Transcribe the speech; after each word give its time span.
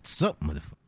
What's 0.00 0.24
up, 0.24 0.40
motherfucker? 0.40 0.80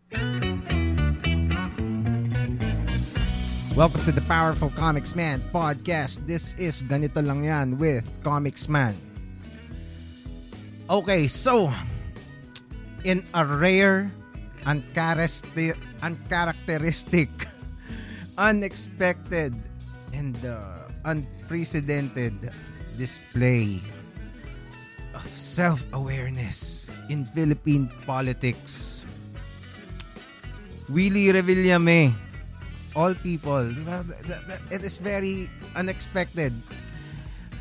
Welcome 3.76 4.00
to 4.08 4.12
the 4.12 4.24
Powerful 4.24 4.72
Comics 4.72 5.12
Man 5.12 5.44
podcast. 5.52 6.24
This 6.24 6.56
is 6.56 6.80
Ganito 6.80 7.20
Lang 7.20 7.44
Yan 7.44 7.76
with 7.76 8.08
Comics 8.24 8.72
Man. 8.72 8.96
Okay, 10.88 11.28
so 11.28 11.68
in 13.04 13.20
a 13.36 13.44
rare, 13.44 14.08
uncharacteristic, 14.64 15.76
uncharacteristic 16.00 17.28
unexpected, 18.40 19.52
and 20.16 20.40
uh, 20.40 20.88
unprecedented 21.04 22.32
display 22.96 23.76
of 25.14 25.24
self-awareness 25.26 26.98
in 27.08 27.24
Philippine 27.24 27.88
politics. 28.06 29.04
Willie 30.88 31.32
Revillame, 31.32 32.12
all 32.96 33.14
people, 33.14 33.64
it 34.70 34.82
is 34.84 34.98
very 34.98 35.48
unexpected. 35.76 36.52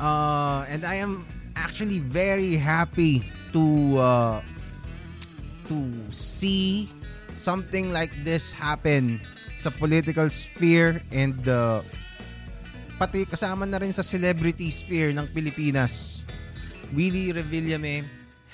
Uh, 0.00 0.66
and 0.68 0.84
I 0.84 0.96
am 0.96 1.24
actually 1.56 2.00
very 2.00 2.56
happy 2.56 3.24
to 3.52 3.64
uh, 3.98 4.38
to 5.68 5.78
see 6.10 6.88
something 7.32 7.92
like 7.92 8.12
this 8.24 8.52
happen 8.52 9.20
sa 9.54 9.70
political 9.70 10.26
sphere 10.28 11.00
and 11.12 11.36
uh, 11.46 11.80
pati 12.98 13.24
kasama 13.24 13.64
na 13.68 13.78
rin 13.78 13.92
sa 13.94 14.02
celebrity 14.02 14.68
sphere 14.68 15.14
ng 15.14 15.28
Pilipinas. 15.30 16.24
Willie 16.92 17.32
Revillame 17.32 18.04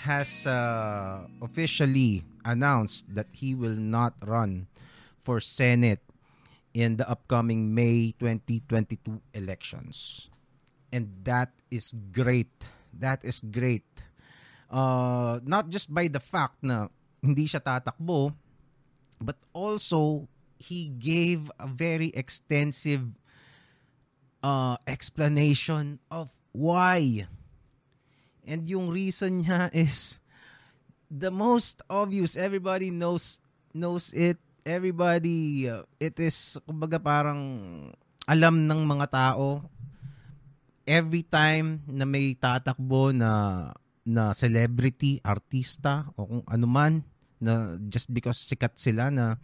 has 0.06 0.46
uh, 0.46 1.26
officially 1.42 2.22
announced 2.46 3.02
that 3.10 3.26
he 3.34 3.50
will 3.58 3.74
not 3.74 4.14
run 4.22 4.70
for 5.18 5.42
Senate 5.42 5.98
in 6.70 7.02
the 7.02 7.08
upcoming 7.10 7.74
May 7.74 8.14
2022 8.14 9.18
elections. 9.34 10.30
And 10.94 11.10
that 11.26 11.50
is 11.66 11.90
great. 12.14 12.54
That 12.94 13.26
is 13.26 13.42
great. 13.42 14.06
Uh, 14.70 15.42
not 15.42 15.68
just 15.74 15.90
by 15.90 16.06
the 16.06 16.22
fact 16.22 16.62
na 16.62 16.94
hindi 17.18 17.50
siya 17.50 17.58
tatakbo, 17.58 18.38
but 19.18 19.42
also 19.50 20.30
he 20.62 20.94
gave 20.94 21.50
a 21.58 21.66
very 21.66 22.14
extensive 22.14 23.02
uh, 24.46 24.78
explanation 24.86 25.98
of 26.06 26.30
why 26.54 27.26
And 28.48 28.64
yung 28.64 28.88
reason 28.88 29.44
niya 29.44 29.68
is 29.76 30.18
the 31.12 31.28
most 31.28 31.84
obvious. 31.92 32.34
Everybody 32.34 32.88
knows 32.88 33.44
knows 33.76 34.16
it. 34.16 34.40
Everybody 34.64 35.68
uh, 35.68 35.84
it 36.00 36.16
is 36.16 36.56
kumbaga 36.64 36.96
parang 36.96 37.40
alam 38.28 38.68
ng 38.68 38.80
mga 38.84 39.06
tao 39.08 39.64
every 40.88 41.24
time 41.24 41.84
na 41.84 42.08
may 42.08 42.32
tatakbo 42.32 43.12
na 43.12 43.72
na 44.08 44.32
celebrity, 44.32 45.20
artista 45.20 46.08
o 46.16 46.24
kung 46.24 46.44
ano 46.48 46.64
man 46.64 47.04
na 47.38 47.76
just 47.92 48.08
because 48.08 48.40
sikat 48.40 48.72
sila 48.80 49.12
na 49.12 49.36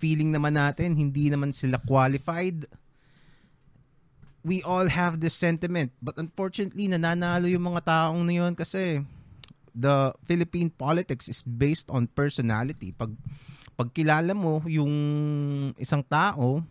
feeling 0.00 0.32
naman 0.32 0.56
natin 0.56 0.96
hindi 0.96 1.28
naman 1.28 1.52
sila 1.52 1.76
qualified 1.84 2.64
we 4.46 4.62
all 4.62 4.86
have 4.86 5.18
this 5.18 5.34
sentiment. 5.34 5.90
But 5.98 6.22
unfortunately, 6.22 6.86
nananalo 6.86 7.50
yung 7.50 7.66
mga 7.66 7.82
taong 7.82 8.22
na 8.22 8.46
yun 8.46 8.54
kasi 8.54 9.02
the 9.74 10.14
Philippine 10.22 10.70
politics 10.70 11.26
is 11.26 11.42
based 11.42 11.90
on 11.90 12.06
personality. 12.06 12.94
Pag 12.94 13.10
pag 13.74 13.90
kilala 13.90 14.38
mo 14.38 14.62
yung 14.70 14.94
isang 15.74 16.06
tao, 16.06 16.62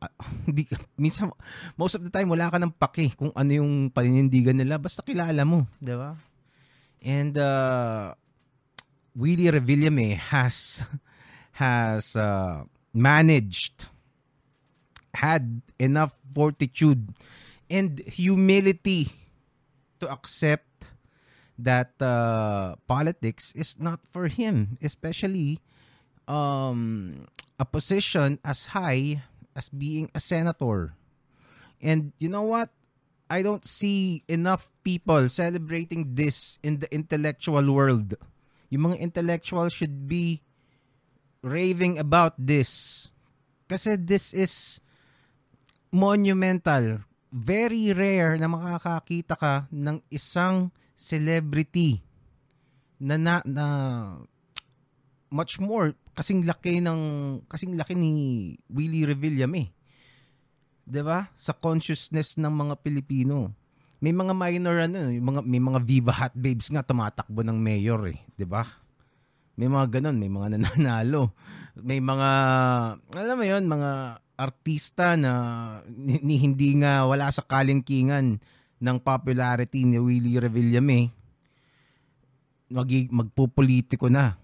uh, 0.00 0.12
hindi 0.48 0.64
minsan 0.96 1.28
most 1.76 2.00
of 2.00 2.02
the 2.02 2.10
time 2.10 2.32
wala 2.32 2.48
ka 2.48 2.56
ng 2.56 2.72
paki 2.72 3.12
kung 3.12 3.30
ano 3.36 3.52
yung 3.52 3.92
paninindigan 3.92 4.56
nila 4.56 4.80
basta 4.80 5.04
kilala 5.04 5.44
mo, 5.44 5.68
'di 5.84 5.94
ba? 6.00 6.16
And 7.04 7.36
uh 7.36 8.16
Willie 9.12 9.52
Revillame 9.52 10.16
has 10.32 10.80
has 11.60 12.16
uh, 12.16 12.64
managed 12.96 13.92
had 15.16 15.62
enough 15.80 16.20
fortitude 16.32 17.16
and 17.70 18.00
humility 18.06 19.08
to 20.00 20.06
accept 20.10 20.86
that 21.58 21.96
uh, 22.00 22.76
politics 22.86 23.52
is 23.56 23.80
not 23.80 24.00
for 24.12 24.28
him, 24.28 24.76
especially 24.82 25.58
um, 26.28 27.26
a 27.58 27.64
position 27.64 28.38
as 28.44 28.76
high 28.76 29.22
as 29.56 29.68
being 29.68 30.10
a 30.14 30.20
senator. 30.20 30.92
And 31.80 32.12
you 32.18 32.28
know 32.28 32.44
what? 32.44 32.70
I 33.28 33.42
don't 33.42 33.64
see 33.64 34.22
enough 34.28 34.70
people 34.84 35.28
celebrating 35.28 36.14
this 36.14 36.60
in 36.62 36.78
the 36.78 36.92
intellectual 36.94 37.64
world. 37.72 38.14
Yung 38.70 38.92
mga 38.92 39.00
intellectual 39.00 39.68
should 39.68 40.06
be 40.06 40.42
raving 41.42 41.98
about 41.98 42.34
this. 42.38 43.10
Kasi 43.66 43.98
this 43.98 44.30
is 44.30 44.78
monumental. 45.96 47.00
Very 47.32 47.96
rare 47.96 48.36
na 48.36 48.52
makakakita 48.52 49.34
ka 49.40 49.54
ng 49.72 50.04
isang 50.12 50.68
celebrity 50.92 52.04
na, 53.00 53.16
na, 53.16 53.40
na 53.44 53.66
much 55.32 55.60
more 55.60 55.96
kasing 56.16 56.48
laki 56.48 56.80
ng 56.80 57.00
kasing 57.44 57.76
laki 57.76 57.92
ni 57.92 58.12
Willie 58.72 59.04
Revillame. 59.04 59.72
'Di 60.86 61.02
ba? 61.04 61.28
Sa 61.36 61.52
consciousness 61.52 62.40
ng 62.40 62.52
mga 62.52 62.74
Pilipino. 62.80 63.52
May 64.00 64.12
mga 64.12 64.32
minor 64.36 64.76
ano, 64.80 65.12
mga 65.12 65.40
may 65.44 65.60
mga 65.60 65.80
Viva 65.84 66.12
Hot 66.12 66.36
Babes 66.36 66.68
nga 66.72 66.84
tumatakbo 66.84 67.40
ng 67.44 67.56
mayor 67.56 68.00
eh, 68.08 68.20
'di 68.36 68.48
ba? 68.48 68.64
May 69.56 69.68
mga 69.72 70.00
ganun, 70.00 70.16
may 70.20 70.28
mga 70.28 70.48
nananalo. 70.56 71.32
May 71.76 72.00
mga 72.00 72.30
alam 73.12 73.36
mo 73.36 73.44
'yon, 73.44 73.64
mga 73.68 74.20
artista 74.36 75.16
na 75.16 75.32
ni, 75.88 76.20
ni 76.20 76.36
hindi 76.36 76.76
nga 76.80 77.08
wala 77.08 77.32
sa 77.32 77.40
kalingkingan 77.40 78.36
ng 78.76 78.96
popularity 79.00 79.88
ni 79.88 79.96
Willie 79.96 80.36
Revillame 80.36 81.08
mag 82.68 82.90
magpupolitiko 82.90 84.12
na 84.12 84.36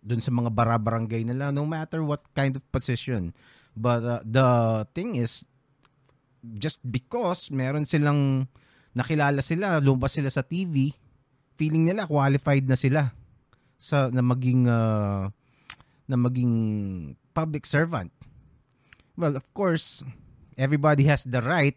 dun 0.00 0.18
sa 0.18 0.32
mga 0.32 0.50
barabarangay 0.50 1.22
nila 1.22 1.52
no 1.52 1.62
matter 1.68 2.00
what 2.02 2.24
kind 2.34 2.56
of 2.56 2.64
position. 2.72 3.30
But 3.76 4.02
uh, 4.02 4.20
the 4.26 4.48
thing 4.96 5.20
is 5.20 5.44
just 6.56 6.80
because 6.82 7.52
meron 7.52 7.84
silang 7.84 8.48
nakilala 8.96 9.44
sila 9.44 9.78
lumabas 9.78 10.18
sila 10.18 10.32
sa 10.32 10.42
TV 10.42 10.90
feeling 11.54 11.86
nila 11.86 12.08
qualified 12.08 12.66
na 12.66 12.74
sila 12.74 13.12
sa 13.76 14.08
na 14.10 14.24
maging 14.24 14.66
uh, 14.66 15.28
na 16.08 16.16
maging 16.16 16.54
public 17.36 17.68
servant 17.68 18.10
well, 19.20 19.36
of 19.36 19.44
course, 19.52 20.00
everybody 20.56 21.04
has 21.04 21.28
the 21.28 21.44
right 21.44 21.76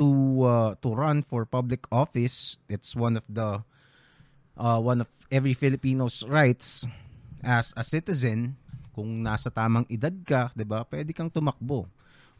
to 0.00 0.08
uh, 0.42 0.72
to 0.80 0.88
run 0.96 1.20
for 1.20 1.44
public 1.44 1.84
office. 1.92 2.56
It's 2.72 2.96
one 2.96 3.20
of 3.20 3.28
the 3.28 3.60
uh, 4.56 4.80
one 4.80 5.04
of 5.04 5.10
every 5.28 5.52
Filipino's 5.52 6.24
rights 6.24 6.88
as 7.44 7.76
a 7.76 7.84
citizen. 7.84 8.56
Kung 8.96 9.24
nasa 9.24 9.52
tamang 9.52 9.84
edad 9.92 10.16
ka, 10.24 10.48
'di 10.56 10.64
ba? 10.64 10.88
Pwede 10.88 11.12
kang 11.12 11.28
tumakbo. 11.28 11.84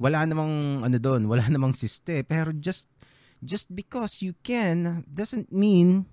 Wala 0.00 0.24
namang 0.24 0.80
ano 0.80 0.96
doon, 0.96 1.28
wala 1.28 1.44
namang 1.52 1.76
siste, 1.76 2.24
pero 2.24 2.56
just 2.56 2.88
just 3.44 3.68
because 3.68 4.24
you 4.24 4.32
can 4.40 5.04
doesn't 5.04 5.52
mean 5.52 6.08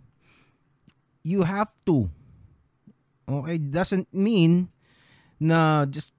you 1.23 1.47
have 1.47 1.71
to. 1.87 2.11
Okay, 3.29 3.61
doesn't 3.61 4.11
mean 4.11 4.67
na 5.39 5.87
just 5.87 6.11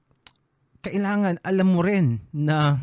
kailangan 0.81 1.37
alam 1.45 1.69
mo 1.77 1.81
rin 1.85 2.25
na 2.33 2.81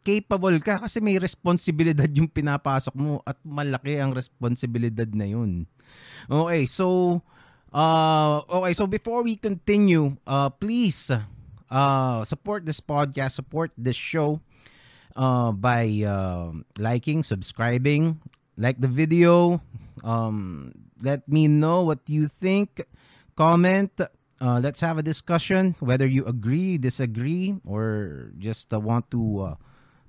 capable 0.00 0.56
ka 0.64 0.80
kasi 0.80 0.98
may 0.98 1.20
responsibilidad 1.20 2.08
yung 2.10 2.28
pinapasok 2.28 2.94
mo 2.96 3.20
at 3.28 3.36
malaki 3.44 4.00
ang 4.00 4.16
responsibilidad 4.16 5.06
na 5.12 5.28
yun. 5.28 5.68
Okay, 6.26 6.64
so 6.64 7.20
uh 7.70 8.42
okay, 8.48 8.72
so 8.74 8.88
before 8.88 9.22
we 9.22 9.36
continue, 9.36 10.16
uh 10.26 10.48
please 10.50 11.12
uh 11.70 12.20
support 12.24 12.64
this 12.64 12.80
podcast, 12.80 13.38
support 13.38 13.70
this 13.76 13.98
show 13.98 14.40
uh 15.14 15.52
by 15.52 15.86
uh, 16.02 16.50
liking, 16.80 17.22
subscribing, 17.22 18.18
like 18.56 18.80
the 18.80 18.90
video, 18.90 19.60
um 20.02 20.72
let 21.04 21.24
me 21.28 21.46
know 21.46 21.84
what 21.84 22.00
you 22.08 22.24
think, 22.26 22.82
comment 23.36 23.92
uh, 24.40 24.58
let's 24.58 24.80
have 24.80 24.98
a 24.98 25.04
discussion 25.04 25.76
whether 25.78 26.08
you 26.08 26.24
agree, 26.24 26.78
disagree, 26.78 27.60
or 27.64 28.32
just 28.40 28.72
uh, 28.72 28.80
want 28.80 29.10
to 29.12 29.54
uh, 29.54 29.56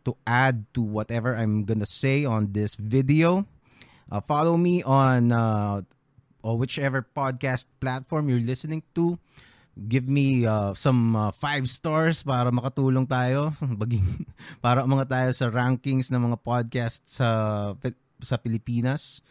to 0.08 0.16
add 0.26 0.66
to 0.74 0.82
whatever 0.82 1.36
I'm 1.36 1.68
gonna 1.68 1.86
say 1.86 2.26
on 2.26 2.56
this 2.56 2.76
video. 2.76 3.46
Uh, 4.12 4.20
follow 4.24 4.58
me 4.58 4.84
on 4.84 5.32
uh, 5.32 5.84
or 6.44 6.58
whichever 6.58 7.06
podcast 7.06 7.68
platform 7.80 8.28
you're 8.28 8.44
listening 8.44 8.84
to. 8.96 9.20
Give 9.88 10.04
me 10.08 10.44
uh, 10.44 10.74
some 10.76 11.16
uh, 11.16 11.32
five 11.32 11.64
stars 11.64 12.24
para 12.24 12.52
makatulong 12.52 13.08
tayo 13.08 13.56
baging 13.80 14.28
para 14.64 14.84
mga 14.84 15.08
tayo 15.08 15.30
sa 15.32 15.48
rankings 15.48 16.12
ng 16.12 16.32
mga 16.32 16.38
podcasts 16.44 17.20
sa 17.20 17.72
sa 18.20 18.36
Pilipinas. 18.40 19.24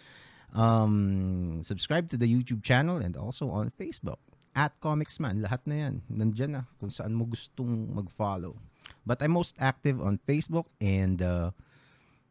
Um, 0.50 1.62
subscribe 1.62 2.10
to 2.10 2.18
the 2.18 2.26
YouTube 2.26 2.66
channel 2.66 2.98
and 2.98 3.14
also 3.14 3.54
on 3.54 3.70
Facebook 3.70 4.18
at 4.54 4.74
Comicsman. 4.82 5.42
Lahat 5.42 5.62
na 5.66 5.88
yan. 5.88 5.94
Nandyan 6.10 6.50
na 6.58 6.62
kung 6.78 6.90
saan 6.90 7.14
mo 7.14 7.26
gustong 7.26 7.94
mag-follow. 7.94 8.58
But 9.06 9.22
I'm 9.22 9.34
most 9.34 9.56
active 9.60 10.02
on 10.02 10.18
Facebook 10.22 10.66
and 10.82 11.22
uh, 11.22 11.54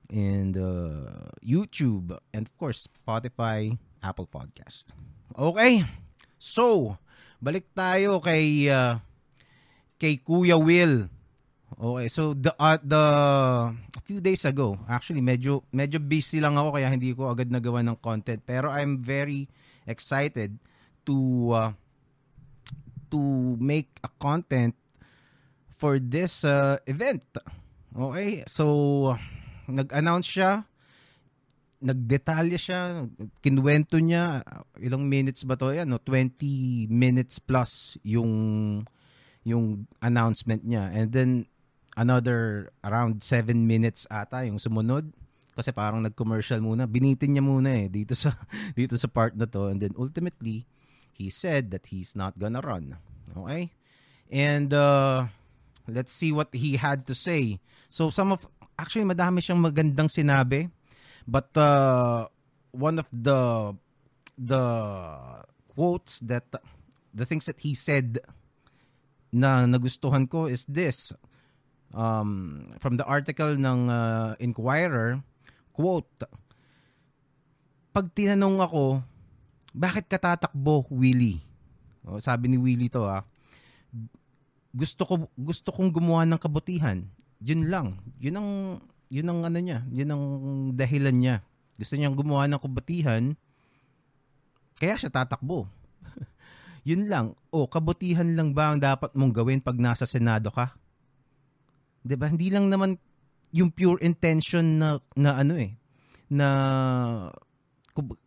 and 0.09 0.57
uh, 0.57 1.29
YouTube 1.39 2.17
and 2.33 2.45
of 2.45 2.53
course 2.57 2.89
Spotify, 2.89 3.77
Apple 4.03 4.27
Podcast. 4.27 4.91
Okay. 5.37 5.85
So, 6.39 6.95
balik 7.39 7.71
tayo 7.75 8.19
kay 8.19 8.67
uh, 8.71 8.99
kay 9.99 10.19
Kuya 10.19 10.55
Will. 10.59 11.11
Okay, 11.79 12.07
so 12.11 12.35
the 12.35 12.51
uh, 12.59 12.79
the 12.81 13.03
a 13.75 14.01
few 14.03 14.19
days 14.19 14.43
ago, 14.43 14.75
actually 14.89 15.21
medyo 15.21 15.63
medyo 15.71 16.01
busy 16.01 16.41
lang 16.41 16.57
ako 16.57 16.75
kaya 16.75 16.91
hindi 16.91 17.13
ko 17.13 17.31
agad 17.31 17.47
nagawa 17.53 17.85
ng 17.85 17.99
content 18.01 18.41
pero 18.43 18.67
I'm 18.67 18.99
very 18.99 19.47
excited 19.85 20.57
to 21.07 21.15
uh, 21.55 21.69
to 23.09 23.55
make 23.59 23.89
a 24.05 24.09
content 24.21 24.73
for 25.79 25.99
this 25.99 26.43
uh, 26.43 26.77
event. 26.85 27.23
Okay, 27.95 28.43
so 28.45 29.15
nag-announce 29.69 30.27
siya, 30.27 30.65
nagdetalye 31.79 32.59
siya, 32.59 33.07
kinwento 33.39 33.97
niya, 33.97 34.43
ilang 34.83 35.07
minutes 35.07 35.47
ba 35.47 35.55
to? 35.55 35.71
Yan, 35.71 35.87
no? 35.87 36.01
20 36.03 36.91
minutes 36.91 37.39
plus 37.39 37.95
yung 38.03 38.29
yung 39.47 39.87
announcement 40.03 40.61
niya. 40.67 40.91
And 40.91 41.09
then 41.15 41.47
another 41.95 42.69
around 42.83 43.23
7 43.23 43.55
minutes 43.55 44.05
ata 44.11 44.45
yung 44.45 44.59
sumunod 44.59 45.09
kasi 45.55 45.75
parang 45.75 46.03
nag-commercial 46.03 46.59
muna. 46.63 46.87
Binitin 46.87 47.35
niya 47.35 47.43
muna 47.43 47.71
eh 47.71 47.87
dito 47.91 48.13
sa 48.15 48.35
dito 48.79 48.95
sa 48.99 49.07
part 49.07 49.35
na 49.35 49.47
to 49.47 49.71
and 49.71 49.79
then 49.79 49.95
ultimately 49.95 50.67
he 51.11 51.29
said 51.29 51.71
that 51.71 51.87
he's 51.87 52.15
not 52.15 52.37
gonna 52.39 52.61
run. 52.61 52.97
Okay? 53.37 53.71
And 54.31 54.73
uh, 54.73 55.27
let's 55.87 56.11
see 56.11 56.31
what 56.31 56.53
he 56.53 56.77
had 56.77 57.07
to 57.07 57.15
say. 57.15 57.59
So 57.89 58.09
some 58.09 58.31
of 58.31 58.45
actually 58.79 59.03
madami 59.03 59.43
siyang 59.43 59.59
magandang 59.59 60.07
sinabi 60.07 60.71
but 61.27 61.51
uh, 61.59 62.25
one 62.71 62.97
of 62.97 63.05
the 63.11 63.75
the 64.39 64.63
quotes 65.75 66.23
that 66.23 66.47
the 67.11 67.25
things 67.27 67.45
that 67.51 67.59
he 67.59 67.75
said 67.75 68.23
na 69.35 69.67
nagustuhan 69.67 70.25
ko 70.25 70.47
is 70.47 70.63
this 70.65 71.11
um, 71.91 72.71
from 72.79 72.95
the 72.95 73.03
article 73.03 73.53
ng 73.53 73.91
uh, 73.91 74.33
Inquirer 74.39 75.19
quote 75.75 76.09
pag 77.91 78.07
tinanong 78.15 78.63
ako 78.63 79.03
bakit 79.71 80.05
ka 80.09 80.17
tatakbo 80.17 80.85
Willie 80.89 81.41
o, 82.05 82.17
sabi 82.17 82.49
ni 82.49 82.57
Willie 82.57 82.89
to 82.89 83.05
ah 83.05 83.25
gusto 84.69 85.01
ko 85.05 85.13
gusto 85.33 85.69
kong 85.73 85.89
gumawa 85.89 86.25
ng 86.29 86.37
kabutihan 86.41 87.01
yun 87.39 87.71
lang. 87.71 87.99
Yun 88.19 88.35
ang 88.35 88.49
yun 89.09 89.27
ang 89.31 89.39
ano 89.47 89.57
niya, 89.57 89.87
yun 89.89 90.11
ang 90.11 90.23
dahilan 90.75 91.15
niya. 91.15 91.35
Gusto 91.79 91.95
niyang 91.95 92.13
gumawa 92.13 92.45
ng 92.45 92.61
kabutihan, 92.61 93.33
kaya 94.77 94.99
siya 94.99 95.09
tatakbo. 95.09 95.65
yun 96.89 97.07
lang. 97.07 97.33
O, 97.49 97.65
kabutihan 97.65 98.27
lang 98.35 98.51
ba 98.51 98.75
ang 98.75 98.83
dapat 98.83 99.15
mong 99.15 99.33
gawin 99.33 99.63
pag 99.63 99.79
nasa 99.79 100.03
Senado 100.03 100.51
ka? 100.51 100.75
'Di 102.03 102.15
ba? 102.19 102.27
Hindi 102.27 102.51
lang 102.51 102.67
naman 102.67 102.99
yung 103.55 103.71
pure 103.73 104.03
intention 104.05 104.77
na 104.77 105.01
na 105.17 105.41
ano 105.41 105.57
eh 105.57 105.73
na 106.29 106.47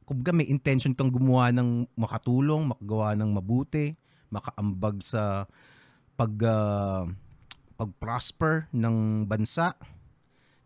kumbaga 0.07 0.33
may 0.33 0.49
intention 0.49 0.97
kang 0.97 1.13
gumawa 1.13 1.53
ng 1.53 1.87
makatulong, 1.97 2.73
makagawa 2.73 3.17
ng 3.19 3.31
mabuti, 3.33 3.95
makaambag 4.33 5.05
sa 5.05 5.45
pag 6.17 6.33
uh, 6.45 7.05
pag-prosper 7.77 8.71
ng 8.73 9.27
bansa. 9.27 9.75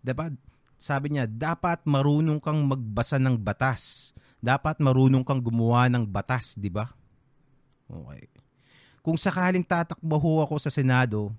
'Di 0.04 0.12
ba? 0.12 0.30
Sabi 0.76 1.16
niya, 1.16 1.24
dapat 1.24 1.82
marunong 1.88 2.36
kang 2.36 2.60
magbasa 2.68 3.16
ng 3.16 3.40
batas. 3.40 4.12
Dapat 4.44 4.78
marunong 4.84 5.24
kang 5.24 5.40
gumawa 5.40 5.88
ng 5.88 6.04
batas, 6.04 6.54
'di 6.54 6.68
ba? 6.68 6.86
Okay. 7.88 8.28
Kung 9.00 9.16
sakaling 9.16 9.64
tatakbo 9.64 10.18
ho 10.18 10.42
ako 10.42 10.58
sa 10.58 10.70
Senado, 10.70 11.30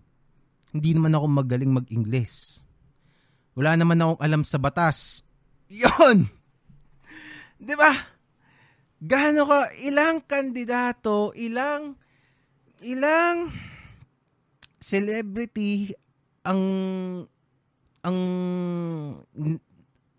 hindi 0.72 0.96
naman 0.96 1.14
ako 1.14 1.25
magaling 1.28 1.72
mag-Ingles. 1.72 2.64
Wala 3.54 3.75
naman 3.75 4.00
akong 4.00 4.22
alam 4.24 4.42
sa 4.44 4.58
batas. 4.58 5.22
'Yon. 5.68 6.37
'Di 7.57 7.74
ba? 7.74 7.92
Gaano 8.98 9.45
ka 9.45 9.69
ilang 9.86 10.25
kandidato, 10.25 11.33
ilang 11.38 11.98
ilang 12.81 13.54
celebrity 14.81 15.94
ang 16.45 16.62
ang 18.06 18.19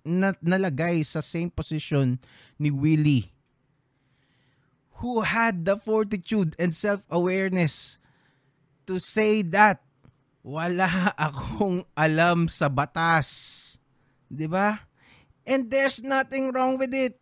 na, 0.03 0.35
nalagay 0.43 1.03
sa 1.07 1.23
same 1.23 1.51
position 1.51 2.19
ni 2.59 2.71
Willie 2.71 3.31
who 4.99 5.23
had 5.23 5.63
the 5.63 5.79
fortitude 5.79 6.59
and 6.59 6.75
self-awareness 6.75 8.03
to 8.83 8.99
say 8.99 9.47
that 9.47 9.79
wala 10.43 10.91
akong 11.19 11.87
alam 11.95 12.51
sa 12.51 12.67
batas. 12.67 13.79
'Di 14.27 14.51
ba? 14.51 14.83
And 15.49 15.71
there's 15.71 16.05
nothing 16.05 16.53
wrong 16.53 16.77
with 16.77 16.93
it. 16.93 17.17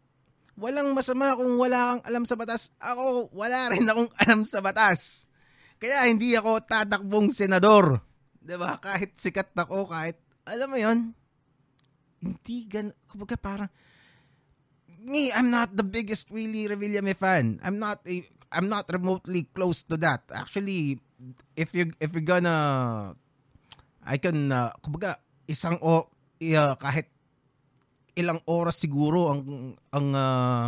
Walang 0.56 0.96
masama 0.96 1.36
kung 1.36 1.60
wala 1.60 1.96
kang 1.96 2.02
alam 2.08 2.24
sa 2.24 2.36
batas. 2.36 2.72
Ako, 2.80 3.28
wala 3.32 3.76
rin 3.76 3.84
akong 3.84 4.08
alam 4.24 4.40
sa 4.48 4.64
batas. 4.64 5.28
Kaya 5.76 6.08
hindi 6.08 6.32
ako 6.32 6.64
tatakbong 6.64 7.28
senador. 7.28 8.00
ba? 8.40 8.80
Kahit 8.80 9.12
sikat 9.20 9.52
ako, 9.52 9.92
kahit 9.92 10.16
alam 10.48 10.72
mo 10.72 10.78
'yon. 10.80 11.12
Hindi 12.24 12.56
gan 12.64 12.88
kumbaga 13.04 13.36
parang 13.36 13.68
me, 15.06 15.30
I'm 15.30 15.54
not 15.54 15.70
the 15.78 15.86
biggest 15.86 16.34
Willie 16.34 16.66
Revillame 16.66 17.14
fan. 17.14 17.62
I'm 17.62 17.78
not 17.78 18.02
a 18.10 18.26
I'm 18.50 18.66
not 18.66 18.90
remotely 18.90 19.46
close 19.54 19.86
to 19.90 19.96
that. 20.02 20.26
Actually, 20.34 20.98
if 21.54 21.70
you 21.72 21.94
if 22.02 22.10
you're 22.12 22.26
gonna 22.26 23.14
I 24.02 24.16
can 24.18 24.50
uh, 24.50 24.74
kumbaga 24.82 25.22
isang 25.46 25.78
o 25.82 26.10
uh, 26.10 26.74
kahit 26.78 27.10
ilang 28.16 28.40
oras 28.48 28.80
siguro 28.80 29.28
ang 29.30 29.40
ang 29.92 30.06
uh, 30.16 30.66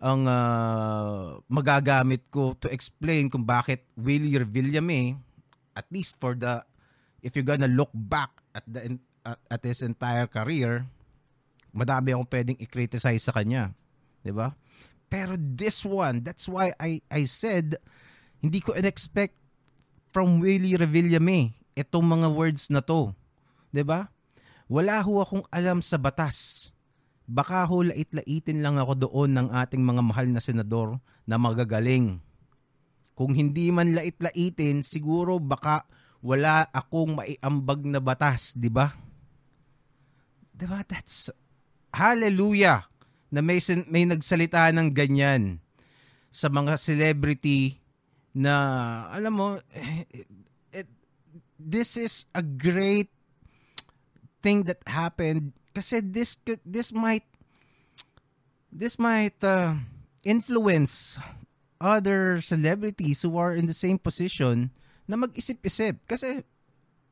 ang 0.00 0.20
uh, 0.24 1.38
magagamit 1.48 2.24
ko 2.32 2.56
to 2.56 2.72
explain 2.72 3.28
kung 3.28 3.44
bakit 3.44 3.84
Willie 4.00 4.40
Revillame 4.40 5.20
at 5.76 5.86
least 5.92 6.16
for 6.16 6.32
the 6.32 6.64
if 7.20 7.36
you're 7.36 7.46
gonna 7.46 7.70
look 7.70 7.92
back 7.92 8.32
at 8.56 8.64
the 8.64 8.96
at, 9.28 9.38
at 9.52 9.60
his 9.60 9.84
entire 9.84 10.24
career 10.24 10.88
madami 11.76 12.16
akong 12.16 12.28
pwedeng 12.32 12.58
i-criticize 12.60 13.28
sa 13.28 13.36
kanya 13.36 13.76
'di 14.24 14.32
ba? 14.32 14.56
Pero 15.12 15.36
this 15.36 15.84
one 15.84 16.24
that's 16.24 16.48
why 16.48 16.72
I 16.80 17.04
I 17.12 17.28
said 17.28 17.76
hindi 18.40 18.64
ko 18.64 18.72
expect 18.72 19.36
from 20.16 20.40
Willie 20.40 20.80
Revillame 20.80 21.52
itong 21.76 22.08
mga 22.08 22.28
words 22.32 22.72
na 22.72 22.80
to 22.80 23.12
'di 23.68 23.84
ba 23.84 24.13
wala 24.66 25.00
ho 25.04 25.20
akong 25.20 25.44
alam 25.52 25.84
sa 25.84 26.00
batas 26.00 26.70
baka 27.24 27.64
ho 27.64 27.80
lait-laitin 27.80 28.60
lang 28.60 28.76
ako 28.76 29.08
doon 29.08 29.30
ng 29.32 29.48
ating 29.52 29.80
mga 29.80 30.02
mahal 30.04 30.28
na 30.28 30.40
senador 30.44 31.00
na 31.24 31.40
magagaling. 31.40 32.20
Kung 33.16 33.32
hindi 33.32 33.72
man 33.72 33.96
lait-laitin, 33.96 34.84
siguro 34.84 35.40
baka 35.40 35.88
wala 36.20 36.68
akong 36.72 37.16
maiambag 37.16 37.84
na 37.88 38.00
batas, 38.00 38.52
di 38.56 38.68
ba? 38.68 38.92
Di 40.52 40.68
ba? 40.68 40.84
That's 40.84 41.32
hallelujah 41.94 42.84
na 43.30 43.40
may, 43.40 43.62
may 43.88 44.04
nagsalita 44.04 44.70
ng 44.74 44.90
ganyan 44.92 45.62
sa 46.28 46.50
mga 46.50 46.74
celebrity 46.74 47.78
na 48.34 48.54
alam 49.14 49.30
mo 49.30 49.46
it, 50.10 50.26
it, 50.74 50.88
this 51.54 51.94
is 51.94 52.26
a 52.34 52.42
great 52.42 53.13
thing 54.44 54.68
that 54.68 54.84
happened 54.84 55.56
kasi 55.72 56.04
this 56.04 56.36
this 56.68 56.92
might 56.92 57.24
this 58.68 59.00
might 59.00 59.40
uh, 59.40 59.72
influence 60.28 61.16
other 61.80 62.44
celebrities 62.44 63.24
who 63.24 63.40
are 63.40 63.56
in 63.56 63.64
the 63.64 63.76
same 63.76 63.96
position 63.96 64.68
na 65.08 65.16
mag-isip-isip 65.16 66.04
kasi 66.04 66.44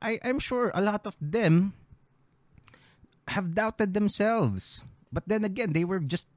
I 0.05 0.21
I'm 0.21 0.39
sure 0.39 0.69
a 0.77 0.85
lot 0.85 1.09
of 1.09 1.17
them 1.17 1.73
have 3.33 3.57
doubted 3.57 3.97
themselves 3.97 4.85
but 5.09 5.25
then 5.25 5.49
again 5.49 5.73
they 5.73 5.89
were 5.89 6.05
just 6.05 6.29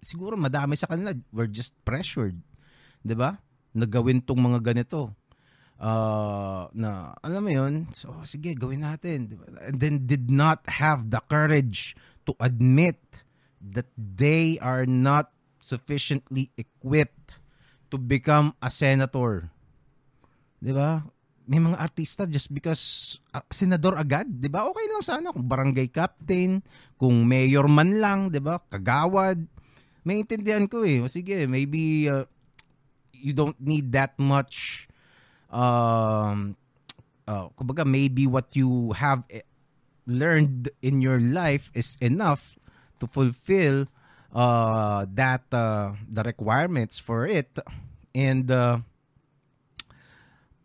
siguro 0.00 0.40
madami 0.40 0.74
sa 0.80 0.88
kanila 0.88 1.12
were 1.30 1.48
just 1.48 1.76
pressured. 1.84 2.40
'Di 3.04 3.12
ba? 3.12 3.36
Nagawin 3.76 4.24
tong 4.24 4.40
mga 4.40 4.60
ganito. 4.72 5.12
Uh, 5.80 6.68
na 6.76 7.16
alam 7.24 7.40
mo 7.40 7.48
yun, 7.48 7.88
so 7.96 8.12
sige, 8.28 8.52
gawin 8.52 8.84
natin. 8.84 9.32
And 9.64 9.80
then 9.80 10.04
did 10.04 10.28
not 10.28 10.60
have 10.68 11.08
the 11.08 11.24
courage 11.24 11.96
to 12.28 12.36
admit 12.36 13.00
that 13.64 13.88
they 13.96 14.60
are 14.60 14.84
not 14.84 15.32
sufficiently 15.56 16.52
equipped 16.60 17.40
to 17.88 17.96
become 17.96 18.52
a 18.60 18.68
senator. 18.68 19.48
'Di 20.60 20.72
ba? 20.76 21.00
May 21.48 21.58
mga 21.58 21.80
artista 21.80 22.28
just 22.28 22.52
because 22.52 23.16
uh, 23.32 23.40
senador 23.48 23.96
agad, 23.96 24.28
'di 24.28 24.52
ba? 24.52 24.68
Okay 24.68 24.84
lang 24.84 25.00
sana 25.00 25.32
kung 25.32 25.48
barangay 25.48 25.88
captain, 25.88 26.60
kung 27.00 27.24
mayor 27.24 27.64
man 27.72 27.96
lang, 27.96 28.20
'di 28.28 28.44
ba? 28.44 28.60
Kagawad. 28.68 29.40
Maintindihan 30.04 30.68
ko 30.68 30.84
eh. 30.84 31.00
O 31.00 31.08
sige, 31.08 31.48
maybe 31.48 32.04
uh, 32.08 32.28
you 33.16 33.32
don't 33.32 33.56
need 33.60 33.92
that 33.92 34.12
much 34.20 34.88
um 35.50 36.56
uh, 37.26 37.46
kumbaga 37.54 37.86
maybe 37.86 38.26
what 38.26 38.54
you 38.54 38.94
have 38.98 39.26
eh, 39.30 39.46
learned 40.06 40.70
in 40.82 40.98
your 41.02 41.20
life 41.20 41.70
is 41.74 41.94
enough 42.00 42.58
to 42.98 43.06
fulfill 43.06 43.86
uh, 44.34 45.06
that 45.14 45.46
uh, 45.54 45.94
the 46.10 46.22
requirements 46.22 46.98
for 46.98 47.26
it. 47.26 47.50
And 48.14 48.50
uh, 48.50 48.82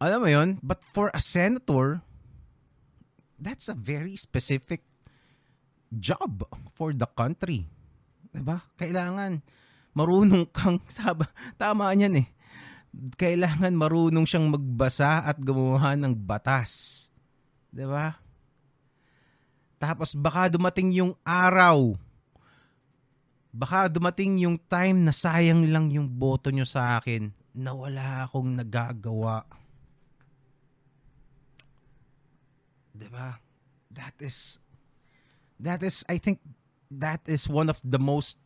alam 0.01 0.19
mo 0.21 0.29
yon 0.29 0.49
but 0.61 0.81
for 0.83 1.09
a 1.13 1.21
senator 1.21 2.01
that's 3.39 3.69
a 3.69 3.77
very 3.77 4.17
specific 4.17 4.81
job 5.93 6.43
for 6.73 6.91
the 6.91 7.07
country. 7.07 7.69
'di 8.35 8.43
ba 8.43 8.59
kailangan 8.75 9.39
marunong 9.95 10.51
kang 10.51 10.83
saba 10.91 11.31
tama 11.55 11.87
niyan 11.95 12.19
eh 12.19 12.27
kailangan 13.19 13.75
marunong 13.75 14.23
siyang 14.23 14.47
magbasa 14.51 15.27
at 15.27 15.37
gumawa 15.39 15.95
ng 15.99 16.15
batas. 16.15 17.05
'Di 17.69 17.83
ba? 17.83 18.15
Tapos 19.75 20.15
baka 20.15 20.47
dumating 20.47 20.95
yung 20.95 21.13
araw. 21.27 21.99
Baka 23.55 23.87
dumating 23.87 24.43
yung 24.47 24.59
time 24.59 25.03
na 25.03 25.15
sayang 25.15 25.67
lang 25.71 25.91
yung 25.91 26.07
boto 26.07 26.51
nyo 26.51 26.67
sa 26.67 26.99
akin 26.99 27.31
na 27.55 27.71
wala 27.75 28.27
akong 28.27 28.55
nagagawa. 28.55 29.43
'Di 32.95 33.07
ba? 33.11 33.39
That 33.91 34.15
is 34.23 34.59
that 35.59 35.83
is 35.83 36.03
I 36.07 36.19
think 36.19 36.39
that 36.91 37.23
is 37.27 37.47
one 37.47 37.67
of 37.67 37.79
the 37.83 37.99
most 37.99 38.39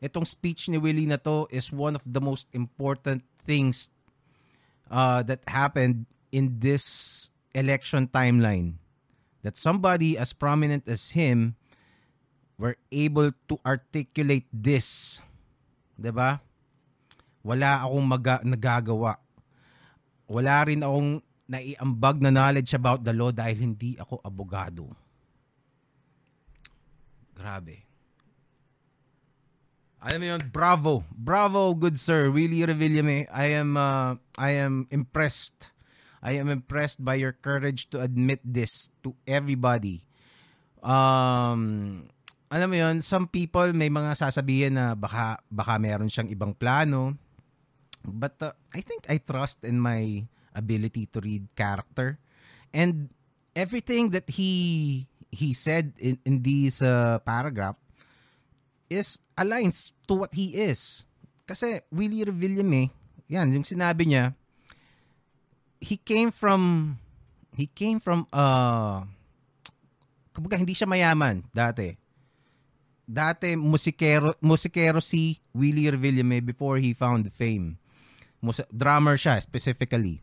itong 0.00 0.28
speech 0.28 0.68
ni 0.68 0.76
Willie 0.76 1.08
na 1.08 1.16
to 1.20 1.48
is 1.48 1.72
one 1.72 1.96
of 1.96 2.04
the 2.04 2.20
most 2.20 2.48
important 2.52 3.24
things 3.46 3.88
uh, 4.90 5.22
that 5.22 5.46
happened 5.46 6.04
in 6.34 6.58
this 6.58 7.30
election 7.54 8.10
timeline 8.10 8.76
that 9.46 9.54
somebody 9.54 10.18
as 10.18 10.34
prominent 10.34 10.90
as 10.90 11.14
him 11.14 11.54
were 12.58 12.74
able 12.90 13.30
to 13.46 13.54
articulate 13.62 14.50
this. 14.50 15.22
'Di 15.94 16.10
ba? 16.10 16.42
Wala 17.46 17.86
akong 17.86 18.02
maga- 18.02 18.42
nagagawa. 18.42 19.22
Wala 20.26 20.66
rin 20.66 20.82
akong 20.82 21.22
naiambag 21.46 22.18
na 22.18 22.34
knowledge 22.34 22.74
about 22.74 23.06
the 23.06 23.14
law 23.14 23.30
dahil 23.30 23.54
hindi 23.54 23.94
ako 23.94 24.18
abogado. 24.26 24.90
Grabe. 27.38 27.85
Alam 30.06 30.22
mo 30.22 30.26
yun, 30.38 30.44
bravo. 30.54 30.94
Bravo, 31.10 31.74
good 31.74 31.98
sir. 31.98 32.30
Really, 32.30 32.62
Revillame. 32.62 33.26
I 33.26 33.58
am, 33.58 33.74
uh, 33.74 34.14
I 34.38 34.54
am 34.62 34.86
impressed. 34.94 35.74
I 36.22 36.38
am 36.38 36.46
impressed 36.46 37.02
by 37.02 37.18
your 37.18 37.34
courage 37.34 37.90
to 37.90 37.98
admit 37.98 38.38
this 38.46 38.86
to 39.02 39.18
everybody. 39.26 40.06
Um, 40.78 42.06
alam 42.54 42.70
mo 42.70 42.78
yun, 42.78 43.02
some 43.02 43.26
people 43.26 43.66
may 43.74 43.90
mga 43.90 44.14
sasabihin 44.14 44.78
na 44.78 44.94
baka, 44.94 45.42
baka 45.50 45.74
meron 45.82 46.06
siyang 46.06 46.30
ibang 46.30 46.54
plano. 46.54 47.18
But 48.06 48.38
uh, 48.38 48.54
I 48.70 48.86
think 48.86 49.10
I 49.10 49.18
trust 49.18 49.66
in 49.66 49.82
my 49.82 50.22
ability 50.54 51.10
to 51.10 51.18
read 51.18 51.50
character. 51.58 52.22
And 52.70 53.10
everything 53.58 54.14
that 54.14 54.30
he 54.30 55.10
he 55.34 55.50
said 55.50 55.98
in, 55.98 56.22
in 56.22 56.46
these 56.46 56.78
uh, 56.78 57.18
paragraph 57.26 57.74
is 58.90 59.20
aligns 59.34 59.92
to 60.06 60.14
what 60.14 60.32
he 60.34 60.54
is. 60.54 61.06
Kasi 61.46 61.82
Willie 61.94 62.26
Revillame, 62.26 62.90
yan, 63.30 63.50
yung 63.54 63.66
sinabi 63.66 64.10
niya, 64.10 64.34
he 65.78 65.94
came 65.94 66.34
from, 66.34 66.94
he 67.54 67.70
came 67.70 68.02
from, 68.02 68.26
uh, 68.34 69.06
kumbaga 70.34 70.58
hindi 70.58 70.74
siya 70.74 70.90
mayaman 70.90 71.46
dati. 71.54 71.94
Dati 73.06 73.54
musikero, 73.54 74.34
musikero 74.42 74.98
si 74.98 75.38
Willie 75.54 75.86
Revillame 75.86 76.42
before 76.42 76.82
he 76.82 76.90
found 76.90 77.30
fame. 77.30 77.78
Mus- 78.42 78.66
drummer 78.74 79.14
siya 79.14 79.38
specifically. 79.38 80.18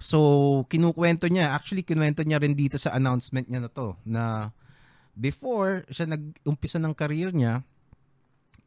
So, 0.00 0.64
kinukwento 0.72 1.28
niya, 1.28 1.52
actually 1.52 1.84
kinuwento 1.84 2.24
niya 2.24 2.40
rin 2.40 2.56
dito 2.56 2.80
sa 2.80 2.96
announcement 2.96 3.48
niya 3.48 3.64
na 3.64 3.70
to, 3.72 3.96
na 4.04 4.52
before 5.14 5.84
siya 5.92 6.08
nag-umpisa 6.10 6.80
ng 6.80 6.96
career 6.96 7.30
niya, 7.30 7.62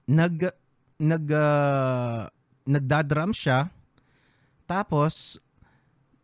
nag 0.07 0.55
nag 0.97 1.25
uh, 1.29 2.25
nagdadrum 2.63 3.31
siya 3.35 3.69
tapos 4.67 5.39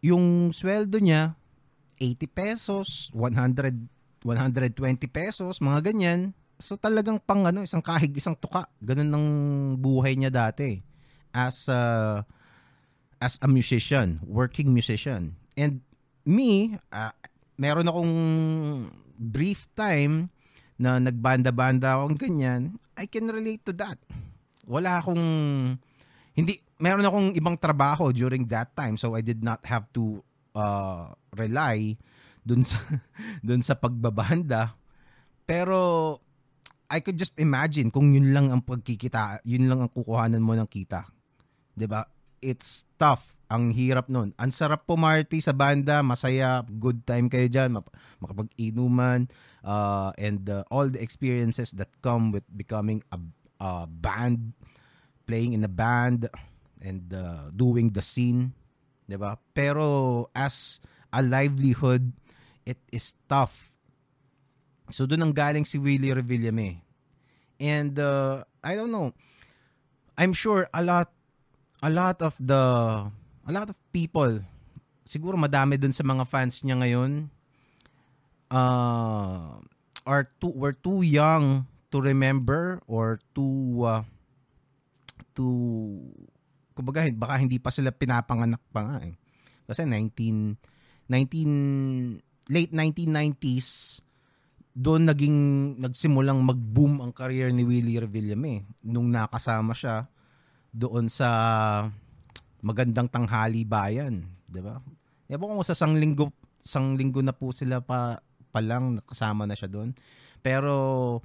yung 0.04 0.52
sweldo 0.52 1.00
niya 1.00 1.36
80 2.02 2.28
pesos, 2.28 3.08
100 3.16 3.94
120 4.24 5.08
pesos, 5.12 5.60
mga 5.60 5.92
ganyan. 5.92 6.32
So 6.58 6.80
talagang 6.80 7.20
pang 7.20 7.44
ano, 7.44 7.60
isang 7.64 7.84
kahig, 7.84 8.16
isang 8.16 8.40
tuka. 8.40 8.72
Ganun 8.80 9.12
ng 9.12 9.28
buhay 9.84 10.16
niya 10.16 10.32
dati 10.32 10.80
as 11.36 11.68
a, 11.68 12.24
as 13.20 13.36
a 13.44 13.48
musician, 13.52 14.24
working 14.24 14.72
musician. 14.72 15.36
And 15.60 15.84
me, 16.24 16.80
uh, 16.96 17.12
meron 17.60 17.92
akong 17.92 18.14
brief 19.20 19.68
time 19.76 20.32
na 20.78 20.98
nagbanda-banda 20.98 21.98
akong 21.98 22.18
ganyan, 22.18 22.78
I 22.98 23.06
can 23.06 23.30
relate 23.30 23.62
to 23.70 23.74
that. 23.78 23.98
Wala 24.66 25.00
akong 25.00 25.24
hindi 26.34 26.54
meron 26.82 27.06
akong 27.06 27.30
ibang 27.38 27.56
trabaho 27.56 28.10
during 28.10 28.50
that 28.50 28.74
time 28.74 28.98
so 28.98 29.14
I 29.14 29.22
did 29.22 29.46
not 29.46 29.62
have 29.70 29.86
to 29.94 30.20
uh, 30.58 31.14
rely 31.38 31.96
dun 32.42 32.66
sa 32.66 32.80
dun 33.48 33.62
sa 33.62 33.78
pagbabanda. 33.78 34.76
Pero 35.44 36.18
I 36.90 37.02
could 37.02 37.18
just 37.18 37.40
imagine 37.42 37.90
kung 37.90 38.14
yun 38.14 38.32
lang 38.32 38.54
ang 38.54 38.62
pagkikita, 38.62 39.42
yun 39.48 39.66
lang 39.66 39.82
ang 39.82 39.92
kukuhanan 39.92 40.44
mo 40.44 40.54
ng 40.54 40.70
kita. 40.70 41.08
'Di 41.74 41.88
ba? 41.90 42.06
It's 42.44 42.86
tough. 43.00 43.40
Ang 43.54 43.70
hirap 43.70 44.10
nun. 44.10 44.34
Ang 44.42 44.50
sarap 44.50 44.90
pumarty 44.90 45.38
sa 45.38 45.54
banda, 45.54 46.02
masaya, 46.02 46.66
good 46.82 47.06
time 47.06 47.30
kayo 47.30 47.46
dyan, 47.46 47.78
makapag-inuman, 48.18 49.30
uh, 49.62 50.10
and 50.18 50.50
uh, 50.50 50.66
all 50.74 50.90
the 50.90 50.98
experiences 50.98 51.70
that 51.78 51.94
come 52.02 52.34
with 52.34 52.42
becoming 52.58 53.06
a, 53.14 53.22
a 53.62 53.86
band, 53.86 54.58
playing 55.30 55.54
in 55.54 55.62
a 55.62 55.70
band, 55.70 56.26
and 56.82 57.14
uh, 57.14 57.54
doing 57.56 57.94
the 57.94 58.04
scene, 58.04 58.52
'di 59.08 59.16
ba? 59.16 59.40
Pero 59.56 60.28
as 60.36 60.84
a 61.14 61.24
livelihood, 61.24 62.12
it 62.68 62.82
is 62.92 63.16
tough. 63.32 63.72
So 64.92 65.08
doon 65.08 65.32
ang 65.32 65.34
galing 65.34 65.64
si 65.64 65.80
Willie 65.80 66.12
Revillame. 66.12 66.84
And 67.58 67.96
uh, 67.96 68.44
I 68.60 68.76
don't 68.76 68.92
know. 68.92 69.16
I'm 70.20 70.36
sure 70.36 70.68
a 70.76 70.84
lot 70.84 71.10
a 71.82 71.90
lot 71.90 72.20
of 72.22 72.36
the 72.38 72.62
a 73.48 73.52
lot 73.52 73.68
of 73.68 73.78
people 73.92 74.40
siguro 75.04 75.36
madami 75.36 75.76
doon 75.76 75.92
sa 75.92 76.04
mga 76.08 76.24
fans 76.24 76.64
niya 76.64 76.80
ngayon 76.80 77.28
uh, 78.54 79.60
are 80.08 80.26
too 80.40 80.52
were 80.56 80.76
too 80.76 81.04
young 81.04 81.68
to 81.92 82.00
remember 82.00 82.80
or 82.88 83.20
too 83.36 83.84
uh, 83.84 84.04
to 85.36 85.46
kumbaga 86.74 87.06
baka 87.14 87.38
hindi 87.38 87.62
pa 87.62 87.70
sila 87.70 87.94
pinapanganak 87.94 88.62
pa 88.74 88.82
nga 88.86 88.98
eh. 89.06 89.14
Kasi 89.70 89.86
19 89.86 90.58
19 91.08 92.50
late 92.50 92.74
1990s 92.74 94.02
doon 94.74 95.06
naging 95.06 95.38
nagsimulang 95.78 96.42
mag-boom 96.42 97.06
ang 97.06 97.14
career 97.14 97.54
ni 97.54 97.62
Willie 97.62 98.02
Revillame 98.02 98.66
nung 98.82 99.14
nakasama 99.14 99.78
siya 99.78 100.10
doon 100.74 101.06
sa 101.06 101.30
magandang 102.64 103.12
tanghali 103.12 103.68
bayan, 103.68 104.24
'di 104.48 104.64
ba? 104.64 104.80
Ewan 105.28 105.60
ko 105.60 105.64
sa 105.68 105.76
sanglinggo 105.76 106.32
sanglinggo 106.64 107.20
na 107.20 107.36
po 107.36 107.52
sila 107.52 107.84
pa 107.84 108.24
pa 108.56 108.60
lang 108.64 108.98
nakasama 108.98 109.44
na 109.44 109.54
siya 109.54 109.68
doon. 109.68 109.92
Pero 110.40 111.20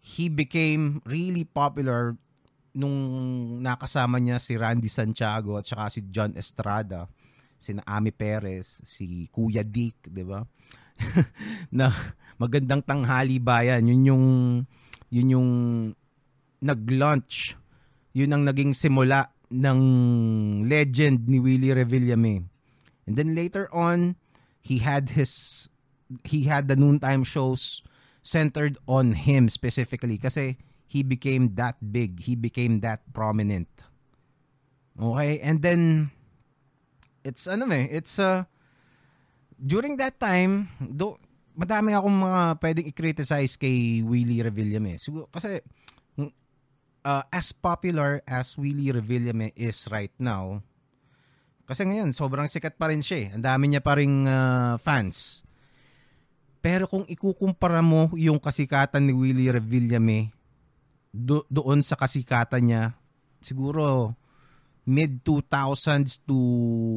he 0.00 0.32
became 0.32 1.04
really 1.04 1.44
popular 1.44 2.16
nung 2.72 2.96
nakasama 3.60 4.16
niya 4.16 4.40
si 4.40 4.56
Randy 4.56 4.88
Santiago 4.88 5.60
at 5.60 5.68
saka 5.68 5.92
si 5.92 6.08
John 6.08 6.32
Estrada, 6.32 7.10
si 7.60 7.76
Ami 7.84 8.14
Perez, 8.14 8.80
si 8.80 9.28
Kuya 9.28 9.60
Dick, 9.60 10.08
'di 10.08 10.24
ba? 10.24 10.40
na 11.76 11.92
magandang 12.40 12.80
tanghali 12.80 13.36
bayan. 13.36 13.84
Yun 13.84 14.02
yung 14.08 14.26
yun 15.12 15.28
yung 15.36 15.50
nag-launch. 16.64 17.60
Yun 18.16 18.32
ang 18.32 18.42
naging 18.48 18.72
simula 18.72 19.28
ng 19.50 19.80
legend 20.70 21.26
ni 21.26 21.42
Willie 21.42 21.74
Revillame. 21.74 22.46
And 23.06 23.18
then 23.18 23.34
later 23.34 23.66
on, 23.74 24.14
he 24.62 24.78
had 24.78 25.18
his 25.18 25.66
he 26.26 26.46
had 26.46 26.66
the 26.66 26.78
noontime 26.78 27.22
shows 27.22 27.82
centered 28.22 28.78
on 28.86 29.14
him 29.14 29.48
specifically 29.48 30.18
kasi 30.18 30.58
he 30.90 31.02
became 31.06 31.54
that 31.54 31.78
big. 31.78 32.18
He 32.18 32.34
became 32.34 32.82
that 32.82 33.06
prominent. 33.14 33.70
Okay? 34.98 35.38
And 35.38 35.62
then, 35.62 36.10
it's 37.22 37.46
ano 37.46 37.70
eh, 37.70 37.86
it's 37.90 38.18
uh, 38.18 38.42
during 39.54 39.94
that 40.02 40.18
time, 40.18 40.66
do, 40.82 41.14
madami 41.54 41.94
akong 41.94 42.16
mga 42.18 42.42
pwedeng 42.58 42.86
i-criticize 42.90 43.54
kay 43.54 44.02
Willie 44.02 44.42
Revillame. 44.42 44.98
Siguro, 44.98 45.30
kasi, 45.30 45.62
uh, 47.04 47.24
as 47.30 47.52
popular 47.52 48.20
as 48.28 48.56
Willie 48.56 48.92
Revillame 48.92 49.52
is 49.56 49.88
right 49.88 50.12
now, 50.20 50.64
kasi 51.70 51.86
ngayon, 51.86 52.10
sobrang 52.10 52.50
sikat 52.50 52.74
pa 52.74 52.90
rin 52.90 52.98
siya 52.98 53.18
eh. 53.22 53.26
Ang 53.30 53.46
dami 53.46 53.64
niya 53.70 53.78
pa 53.78 53.94
ring 53.94 54.26
uh, 54.26 54.74
fans. 54.82 55.46
Pero 56.58 56.90
kung 56.90 57.06
ikukumpara 57.06 57.78
mo 57.78 58.10
yung 58.18 58.42
kasikatan 58.42 59.06
ni 59.06 59.14
Willie 59.14 59.54
Revillame 59.54 60.34
do, 61.14 61.46
doon 61.46 61.78
sa 61.78 61.94
kasikatan 61.94 62.62
niya, 62.66 62.82
siguro 63.38 64.18
mid 64.82 65.22
2000s 65.22 66.26
to 66.26 66.36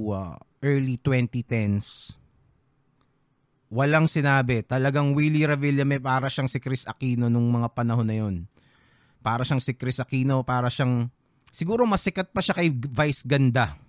uh, 0.10 0.42
early 0.66 0.98
2010s, 0.98 2.18
walang 3.70 4.10
sinabi. 4.10 4.66
Talagang 4.66 5.14
Willie 5.14 5.46
Revillame 5.46 6.02
para 6.02 6.34
siyang 6.34 6.50
si 6.50 6.58
Chris 6.58 6.90
Aquino 6.90 7.30
nung 7.30 7.46
mga 7.54 7.78
panahon 7.78 8.10
na 8.10 8.18
yon. 8.18 8.50
Para 9.24 9.48
siyang 9.48 9.64
si 9.64 9.74
Chris 9.74 10.04
Aquino, 10.04 10.44
para 10.44 10.68
siyang 10.68 11.08
siguro 11.48 11.88
mas 11.88 12.04
sikat 12.04 12.30
pa 12.36 12.44
siya 12.44 12.60
kay 12.60 12.70
Vice 12.70 13.24
Ganda. 13.24 13.80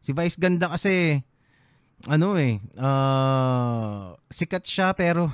Si 0.00 0.16
Vice 0.16 0.40
Ganda 0.40 0.72
kasi 0.72 1.20
ano 2.08 2.34
eh, 2.40 2.58
uh, 2.80 4.16
sikat 4.32 4.64
siya 4.64 4.96
pero 4.96 5.28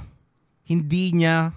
hindi 0.67 1.15
niya 1.15 1.55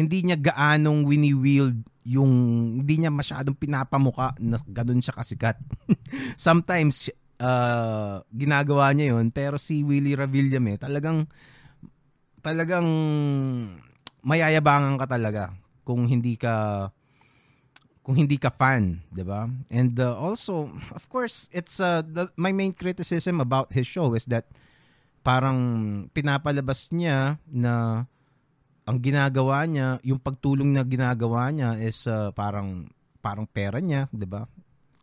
hindi 0.00 0.24
niya 0.24 0.40
gaanong 0.40 1.04
wini-wield 1.04 1.76
yung 2.08 2.32
hindi 2.80 3.04
niya 3.04 3.12
masyadong 3.12 3.52
pinapamuka 3.54 4.32
na 4.40 4.56
ganun 4.64 5.04
siya 5.04 5.12
kasikat. 5.12 5.60
Sometimes 6.40 7.12
uh, 7.40 8.24
ginagawa 8.32 8.92
niya 8.96 9.16
yon 9.16 9.28
pero 9.28 9.60
si 9.60 9.84
Willie 9.84 10.16
Ravillame 10.16 10.80
talagang 10.80 11.28
talagang 12.40 12.88
mayayabangan 14.24 14.96
ka 14.96 15.06
talaga 15.08 15.52
kung 15.84 16.06
hindi 16.06 16.36
ka 16.36 16.88
kung 18.00 18.16
hindi 18.16 18.40
ka 18.40 18.50
fan, 18.50 19.04
'di 19.12 19.24
ba? 19.24 19.46
And 19.68 19.94
uh, 20.00 20.16
also, 20.16 20.72
of 20.90 21.04
course, 21.12 21.46
it's 21.52 21.78
uh, 21.78 22.00
the, 22.02 22.32
my 22.34 22.50
main 22.50 22.72
criticism 22.72 23.38
about 23.38 23.70
his 23.70 23.86
show 23.86 24.12
is 24.16 24.24
that 24.32 24.48
parang 25.20 25.58
pinapalabas 26.16 26.88
niya 26.96 27.36
na 27.52 28.04
ang 28.88 28.98
ginagawa 28.98 29.68
niya, 29.68 30.00
yung 30.02 30.18
pagtulong 30.18 30.74
na 30.74 30.82
ginagawa 30.82 31.52
niya 31.52 31.76
is 31.78 32.08
uh, 32.08 32.32
parang 32.32 32.88
parang 33.20 33.44
pera 33.44 33.78
niya, 33.78 34.08
'di 34.10 34.26
ba? 34.26 34.48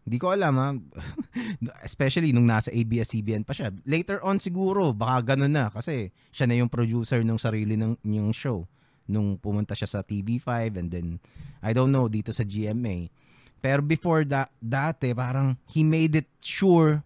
Hindi 0.08 0.18
ko 0.24 0.32
alam 0.32 0.56
ha. 0.56 0.72
Especially 1.88 2.32
nung 2.32 2.48
nasa 2.48 2.72
ABS-CBN 2.72 3.44
pa 3.44 3.52
siya. 3.52 3.76
Later 3.84 4.24
on 4.24 4.40
siguro, 4.40 4.96
baka 4.96 5.36
ganun 5.36 5.52
na 5.52 5.68
kasi 5.68 6.16
siya 6.32 6.48
na 6.48 6.56
yung 6.56 6.72
producer 6.72 7.20
ng 7.24 7.36
sarili 7.36 7.76
ng 7.76 8.00
yung 8.08 8.32
show 8.32 8.64
nung 9.08 9.40
pumunta 9.40 9.74
siya 9.74 9.88
sa 9.88 10.00
TV5 10.04 10.78
and 10.78 10.90
then 10.92 11.08
I 11.64 11.72
don't 11.72 11.92
know 11.92 12.12
dito 12.12 12.30
sa 12.36 12.44
GMA. 12.44 13.10
Pero 13.58 13.82
before 13.82 14.28
that 14.30 14.54
dati 14.62 15.16
parang 15.18 15.58
he 15.72 15.82
made 15.82 16.14
it 16.14 16.30
sure 16.44 17.02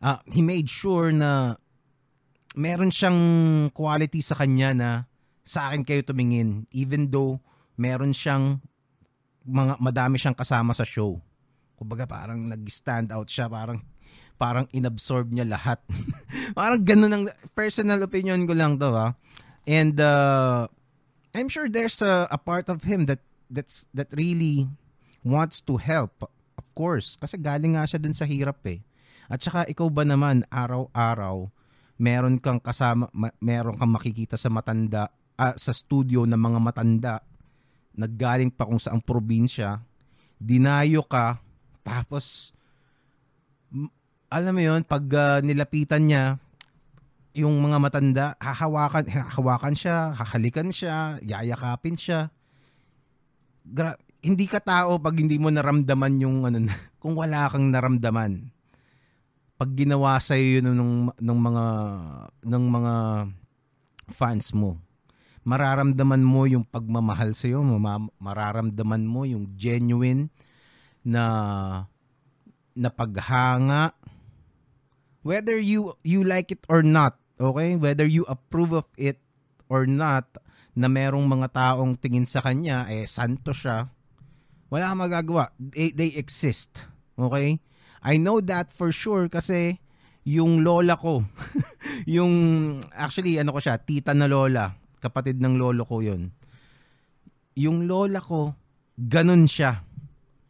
uh, 0.00 0.18
he 0.30 0.40
made 0.40 0.70
sure 0.70 1.12
na 1.12 1.58
meron 2.56 2.90
siyang 2.90 3.20
quality 3.70 4.24
sa 4.24 4.38
kanya 4.38 4.70
na 4.72 4.90
sa 5.44 5.70
akin 5.70 5.84
kayo 5.84 6.02
tumingin 6.02 6.64
even 6.72 7.10
though 7.10 7.38
meron 7.76 8.14
siyang 8.14 8.58
mga 9.44 9.80
madami 9.80 10.16
siyang 10.20 10.36
kasama 10.36 10.76
sa 10.76 10.84
show. 10.84 11.18
Kumbaga 11.80 12.04
parang 12.04 12.44
nag-stand 12.44 13.08
out 13.08 13.24
siya, 13.24 13.48
parang 13.48 13.80
parang 14.36 14.68
inabsorb 14.72 15.32
niya 15.32 15.48
lahat. 15.48 15.80
parang 16.58 16.80
ganun 16.80 17.12
ang 17.12 17.24
personal 17.56 18.00
opinion 18.04 18.44
ko 18.44 18.52
lang 18.52 18.76
to 18.76 18.92
ha. 18.92 19.16
And 19.68 19.96
uh, 20.00 20.68
I'm 21.34 21.48
sure 21.48 21.70
there's 21.70 22.02
a, 22.02 22.26
a 22.30 22.38
part 22.38 22.66
of 22.66 22.82
him 22.82 23.06
that 23.06 23.22
that's 23.46 23.86
that 23.94 24.10
really 24.14 24.66
wants 25.22 25.62
to 25.66 25.78
help. 25.78 26.26
Of 26.58 26.66
course, 26.74 27.14
kasi 27.18 27.38
galing 27.38 27.78
nga 27.78 27.86
siya 27.86 28.02
dun 28.02 28.14
sa 28.14 28.26
hirap 28.26 28.62
eh. 28.66 28.82
At 29.30 29.42
saka 29.42 29.66
ikaw 29.70 29.86
ba 29.86 30.02
naman 30.02 30.42
araw-araw 30.50 31.46
meron 32.00 32.40
kang 32.40 32.56
kasama 32.56 33.12
ma- 33.12 33.36
meron 33.44 33.76
kang 33.76 33.92
makikita 33.92 34.40
sa 34.40 34.48
matanda 34.48 35.12
uh, 35.36 35.52
sa 35.52 35.76
studio 35.76 36.24
ng 36.24 36.40
mga 36.40 36.58
matanda 36.58 37.20
naggaling 37.92 38.48
pa 38.48 38.64
kung 38.64 38.80
saang 38.80 39.04
probinsya 39.04 39.84
dinayo 40.40 41.04
ka 41.04 41.36
tapos 41.84 42.56
alam 44.32 44.56
mo 44.56 44.62
yon 44.64 44.80
pag 44.80 45.04
uh, 45.12 45.38
nilapitan 45.44 46.08
niya 46.08 46.40
yung 47.40 47.56
mga 47.58 47.78
matanda 47.80 48.26
hahawakan 48.38 49.08
hahawakan 49.08 49.74
siya 49.74 50.12
hahalikan 50.14 50.68
siya 50.70 51.16
yayakapin 51.24 51.96
siya. 51.96 52.28
Gra- 53.64 54.00
hindi 54.20 54.44
ka 54.44 54.60
tao 54.60 55.00
pag 55.00 55.16
hindi 55.16 55.40
mo 55.40 55.48
naramdaman 55.48 56.20
yung 56.20 56.44
ano 56.44 56.68
kung 57.02 57.16
wala 57.16 57.48
kang 57.48 57.72
naramdaman. 57.72 58.52
Pag 59.60 59.70
ginawa 59.76 60.16
sa 60.20 60.40
iyo 60.40 60.60
yun 60.64 60.72
ng 60.72 60.94
ng 61.20 61.38
mga 61.40 61.66
ng 62.48 62.64
mga 62.64 62.94
fans 64.08 64.56
mo 64.56 64.80
mararamdaman 65.44 66.20
mo 66.20 66.44
yung 66.44 66.64
pagmamahal 66.68 67.32
sa 67.32 67.48
iyo, 67.48 67.64
mararamdaman 68.20 69.04
mo 69.08 69.24
yung 69.24 69.56
genuine 69.56 70.28
na 71.00 71.24
na 72.76 72.88
paghanga. 72.92 73.92
Whether 75.20 75.60
you 75.60 75.96
you 76.00 76.24
like 76.24 76.48
it 76.52 76.64
or 76.68 76.80
not, 76.80 77.19
okay? 77.40 77.80
Whether 77.80 78.04
you 78.04 78.28
approve 78.28 78.76
of 78.76 78.86
it 79.00 79.16
or 79.72 79.88
not 79.88 80.28
na 80.76 80.86
merong 80.86 81.26
mga 81.26 81.48
taong 81.50 81.96
tingin 81.98 82.28
sa 82.28 82.44
kanya 82.44 82.86
eh 82.92 83.08
santo 83.08 83.50
siya. 83.50 83.90
Wala 84.70 84.92
kang 84.92 85.02
magagawa. 85.02 85.50
They, 85.58 85.90
they 85.90 86.14
exist. 86.14 86.86
Okay? 87.18 87.58
I 88.04 88.20
know 88.20 88.38
that 88.44 88.70
for 88.70 88.94
sure 88.94 89.26
kasi 89.26 89.82
yung 90.22 90.62
lola 90.62 90.94
ko, 90.94 91.24
yung 92.20 92.32
actually 92.92 93.40
ano 93.40 93.56
ko 93.56 93.58
siya, 93.58 93.80
tita 93.80 94.14
na 94.14 94.28
lola 94.28 94.78
kapatid 95.00 95.40
ng 95.40 95.56
lolo 95.56 95.82
ko 95.88 96.04
yon 96.04 96.28
yung 97.56 97.88
lola 97.88 98.20
ko 98.20 98.52
ganun 99.00 99.48
siya 99.48 99.80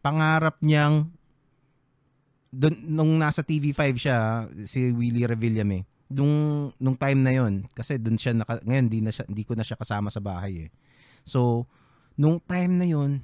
pangarap 0.03 0.59
niyang 0.61 1.15
dun, 2.51 2.75
nung 2.83 3.15
nasa 3.17 3.47
TV5 3.47 3.81
siya 3.95 4.19
si 4.67 4.91
Willie 4.91 5.25
Revillame 5.25 5.87
nung 6.11 6.69
nung 6.83 6.99
time 6.99 7.21
na 7.23 7.33
yon 7.33 7.65
kasi 7.71 7.97
doon 7.97 8.19
siya 8.19 8.35
naka, 8.35 8.59
ngayon 8.67 8.87
di 8.91 8.99
na 9.01 9.15
siya, 9.15 9.25
hindi 9.31 9.47
ko 9.47 9.55
na 9.55 9.63
siya 9.63 9.79
kasama 9.79 10.11
sa 10.11 10.19
bahay 10.19 10.67
eh 10.67 10.71
so 11.23 11.65
nung 12.19 12.43
time 12.43 12.77
na 12.77 12.87
yon 12.91 13.23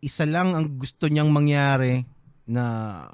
isa 0.00 0.24
lang 0.24 0.56
ang 0.56 0.80
gusto 0.80 1.06
niyang 1.06 1.28
mangyari 1.28 2.02
na 2.48 3.04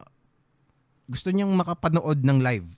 gusto 1.10 1.34
niyang 1.34 1.52
makapanood 1.52 2.22
ng 2.22 2.38
live 2.40 2.68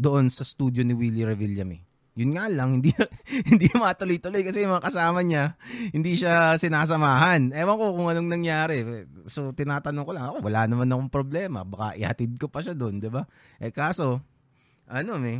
doon 0.00 0.32
sa 0.32 0.42
studio 0.42 0.80
ni 0.80 0.96
Willie 0.96 1.28
Revillame 1.28 1.90
yun 2.18 2.34
nga 2.34 2.50
lang, 2.50 2.78
hindi, 2.78 2.90
hindi 3.50 3.66
matuloy-tuloy 3.72 4.42
kasi 4.42 4.66
mga 4.66 4.82
kasama 4.82 5.22
niya, 5.22 5.56
hindi 5.94 6.18
siya 6.18 6.58
sinasamahan. 6.58 7.54
Ewan 7.54 7.76
ko 7.80 7.84
kung 7.96 8.08
anong 8.10 8.28
nangyari. 8.28 8.84
So, 9.30 9.54
tinatanong 9.56 10.04
ko 10.04 10.12
lang, 10.12 10.24
ako, 10.28 10.44
wala 10.44 10.68
naman 10.68 10.90
akong 10.90 11.08
problema. 11.08 11.62
Baka 11.62 11.94
ihatid 11.96 12.36
ko 12.36 12.50
pa 12.52 12.60
siya 12.60 12.74
doon, 12.74 13.00
di 13.00 13.08
ba? 13.08 13.24
Eh, 13.62 13.72
kaso, 13.72 14.20
ano, 14.90 15.16
may, 15.22 15.38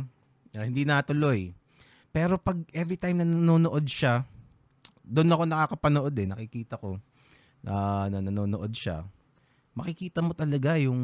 uh, 0.55 0.63
hindi 0.63 0.87
natuloy. 0.87 1.51
Pero 2.11 2.39
pag 2.39 2.59
every 2.71 2.95
time 2.95 3.19
na 3.19 3.27
nanonood 3.27 3.83
siya, 3.87 4.23
doon 5.03 5.31
ako 5.31 5.43
nakakapanood 5.47 6.15
eh, 6.15 6.27
nakikita 6.27 6.79
ko 6.79 6.99
uh, 7.67 8.05
na 8.07 8.19
nanonood 8.23 8.71
siya. 8.71 9.03
Makikita 9.71 10.19
mo 10.19 10.35
talaga 10.35 10.75
yung 10.75 10.99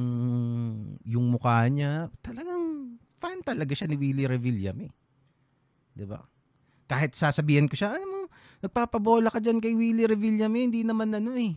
yung 1.08 1.26
mukha 1.32 1.64
niya, 1.72 2.12
talagang 2.20 2.96
fan 3.18 3.40
talaga 3.40 3.72
siya 3.72 3.88
ni 3.88 3.96
Willie 3.96 4.28
Revillame. 4.28 4.92
Eh. 4.92 4.94
'di 5.96 6.06
ba? 6.06 6.20
Kahit 6.88 7.16
sasabihin 7.16 7.68
ko 7.68 7.76
siya, 7.76 7.96
ano 7.96 8.28
nagpapabola 8.62 9.30
ka 9.30 9.40
diyan 9.40 9.62
kay 9.62 9.74
Willie 9.78 10.10
Revillame, 10.10 10.68
hindi 10.68 10.82
naman 10.84 11.14
ano 11.16 11.34
eh. 11.38 11.56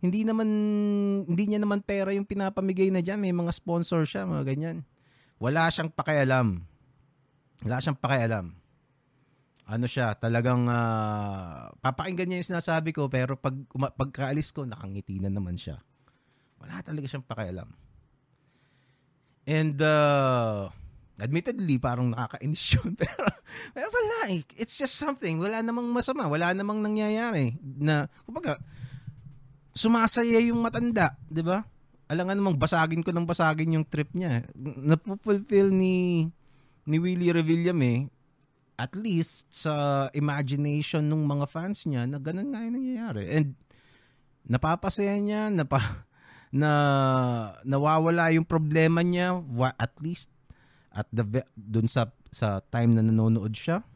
Hindi 0.00 0.24
naman 0.24 0.48
hindi 1.28 1.44
niya 1.46 1.60
naman 1.60 1.84
pera 1.84 2.10
yung 2.16 2.24
pinapamigay 2.26 2.88
na 2.90 3.04
diyan, 3.04 3.20
may 3.20 3.34
mga 3.34 3.52
sponsor 3.54 4.02
siya, 4.08 4.26
mga 4.26 4.44
ganyan. 4.48 4.82
Wala 5.40 5.72
siyang 5.72 5.88
pakialam. 5.88 6.60
Wala 7.64 7.76
siyang 7.80 7.96
pakialam. 7.96 8.52
Ano 9.70 9.86
siya, 9.88 10.12
talagang 10.18 10.68
uh, 10.68 11.72
papakinggan 11.80 12.28
niya 12.28 12.38
yung 12.42 12.50
sinasabi 12.58 12.90
ko 12.92 13.06
pero 13.06 13.38
pag 13.38 13.54
uma, 13.72 13.88
pagkaalis 13.88 14.52
ko 14.52 14.68
nakangiti 14.68 15.16
na 15.16 15.32
naman 15.32 15.56
siya. 15.56 15.80
Wala 16.60 16.84
talaga 16.84 17.08
siyang 17.08 17.24
pakialam. 17.24 17.70
And 19.48 19.80
uh, 19.80 20.68
admittedly, 21.16 21.80
parang 21.80 22.12
nakakainis 22.12 22.64
yun. 22.76 22.92
pero, 22.92 23.24
pero 23.72 23.88
wala 23.88 24.36
eh. 24.36 24.44
It's 24.60 24.76
just 24.76 25.00
something. 25.00 25.40
Wala 25.40 25.64
namang 25.64 25.88
masama. 25.88 26.28
Wala 26.28 26.52
namang 26.52 26.84
nangyayari. 26.84 27.56
Na, 27.80 28.12
kumbaga, 28.28 28.60
sumasaya 29.72 30.36
yung 30.44 30.60
matanda, 30.60 31.16
di 31.32 31.40
ba? 31.40 31.64
Alam 32.10 32.26
nga 32.26 32.34
namang 32.34 32.58
basagin 32.58 33.06
ko 33.06 33.14
ng 33.14 33.22
basagin 33.22 33.78
yung 33.78 33.86
trip 33.86 34.10
niya. 34.12 34.42
Napufulfill 34.58 35.70
ni 35.70 36.26
ni 36.82 36.96
Willie 36.98 37.30
Revillame 37.30 37.86
eh, 37.86 38.00
at 38.74 38.98
least 38.98 39.46
sa 39.46 40.08
imagination 40.10 41.06
ng 41.06 41.22
mga 41.22 41.46
fans 41.46 41.86
niya 41.86 42.10
na 42.10 42.18
ganun 42.18 42.50
nga 42.50 42.66
yung 42.66 42.74
nangyayari. 42.82 43.30
And 43.30 43.54
napapasaya 44.42 45.14
niya, 45.22 45.54
napa, 45.54 45.78
na 46.50 46.70
nawawala 47.62 48.34
yung 48.34 48.42
problema 48.42 49.06
niya 49.06 49.38
at 49.78 49.94
least 50.02 50.34
at 50.90 51.06
the 51.14 51.22
dun 51.54 51.86
sa 51.86 52.10
sa 52.34 52.58
time 52.74 52.98
na 52.98 53.06
nanonood 53.06 53.54
siya 53.54 53.86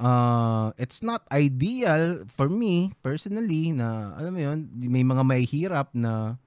uh, 0.00 0.72
it's 0.80 1.04
not 1.04 1.28
ideal 1.28 2.24
for 2.24 2.48
me 2.48 2.96
personally 3.04 3.76
na 3.76 4.16
alam 4.16 4.32
mo 4.32 4.40
yun 4.40 4.58
may 4.80 5.04
mga 5.04 5.22
may 5.28 5.44
hirap 5.44 5.92
na 5.92 6.40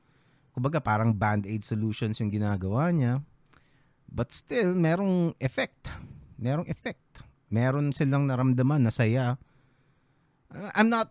kumbaga 0.54 0.80
parang 0.80 1.12
band-aid 1.12 1.66
solutions 1.66 2.22
yung 2.22 2.30
ginagawa 2.30 2.94
niya. 2.94 3.20
But 4.08 4.30
still 4.30 4.78
merong 4.78 5.34
effect. 5.42 5.89
Merong 6.38 6.70
effect. 6.70 7.26
Meron 7.50 7.89
silang 7.89 8.30
naramdaman 8.30 8.86
na 8.86 8.94
saya. 8.94 9.42
I'm 10.78 10.94
not 10.94 11.10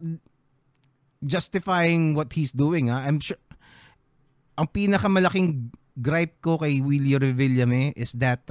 justifying 1.23 2.19
what 2.19 2.35
he's 2.35 2.51
doing 2.51 2.91
ha 2.91 3.07
I'm 3.07 3.23
sure 3.23 3.39
ang 4.59 4.69
pinakamalaking 4.69 5.71
gripe 5.97 6.43
ko 6.43 6.59
kay 6.59 6.83
Willie 6.83 7.17
Revillame 7.17 7.95
is 7.95 8.19
that 8.19 8.43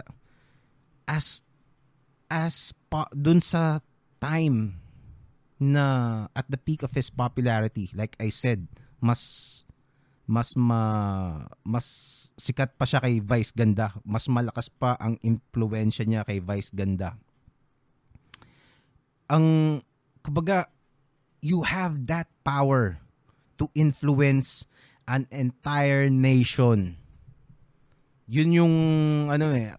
as 1.06 1.44
as 2.32 2.72
pa, 2.88 3.06
dun 3.12 3.44
sa 3.44 3.84
time 4.24 4.80
na 5.62 6.26
at 6.32 6.48
the 6.48 6.58
peak 6.58 6.82
of 6.82 6.96
his 6.96 7.12
popularity 7.12 7.92
like 7.94 8.16
I 8.18 8.32
said 8.32 8.66
mas 9.04 9.62
mas 10.32 10.56
ma 10.56 10.82
mas 11.68 11.86
sikat 12.40 12.80
pa 12.80 12.88
siya 12.88 13.04
kay 13.04 13.20
Vice 13.20 13.52
Ganda 13.52 13.92
mas 14.08 14.32
malakas 14.32 14.72
pa 14.72 14.96
ang 14.96 15.20
impluwensya 15.20 16.08
niya 16.08 16.24
kay 16.24 16.40
Vice 16.40 16.72
Ganda 16.72 17.20
ang 19.28 19.80
kumbaga 20.24 20.72
you 21.44 21.66
have 21.68 22.08
that 22.08 22.32
power 22.46 23.02
to 23.58 23.68
influence 23.74 24.70
an 25.10 25.26
entire 25.34 26.08
nation. 26.08 26.96
Yun 28.32 28.50
yung 28.56 28.76
ano 29.28 29.52
eh. 29.52 29.76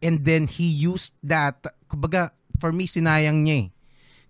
And 0.00 0.22
then 0.22 0.46
he 0.46 0.68
used 0.68 1.16
that, 1.26 1.60
kumbaga 1.90 2.32
for 2.60 2.70
me 2.70 2.86
sinayang 2.86 3.42
niya 3.42 3.66
eh. 3.66 3.68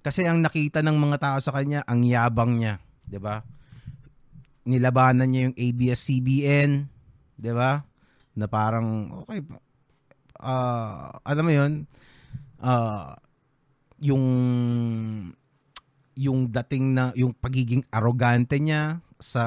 Kasi 0.00 0.24
ang 0.24 0.40
nakita 0.40 0.80
ng 0.80 0.96
mga 0.96 1.20
tao 1.20 1.38
sa 1.44 1.52
kanya, 1.52 1.84
ang 1.84 2.00
yabang 2.00 2.56
niya, 2.56 2.80
'di 3.04 3.20
ba? 3.20 3.44
Nilabanan 4.70 5.26
niya 5.26 5.50
yung 5.50 5.58
ABS-CBN, 5.58 6.70
'di 7.34 7.52
ba? 7.52 7.82
Na 8.38 8.46
parang 8.46 9.10
okay 9.26 9.42
uh, 10.38 11.10
alam 11.26 11.44
mo 11.44 11.52
'yun, 11.52 11.72
uh, 12.62 13.18
yung 13.98 14.24
yung 16.14 16.46
dating 16.46 16.94
na 16.94 17.10
yung 17.18 17.34
pagiging 17.34 17.82
arrogante 17.90 18.56
niya, 18.62 19.02
sa 19.20 19.44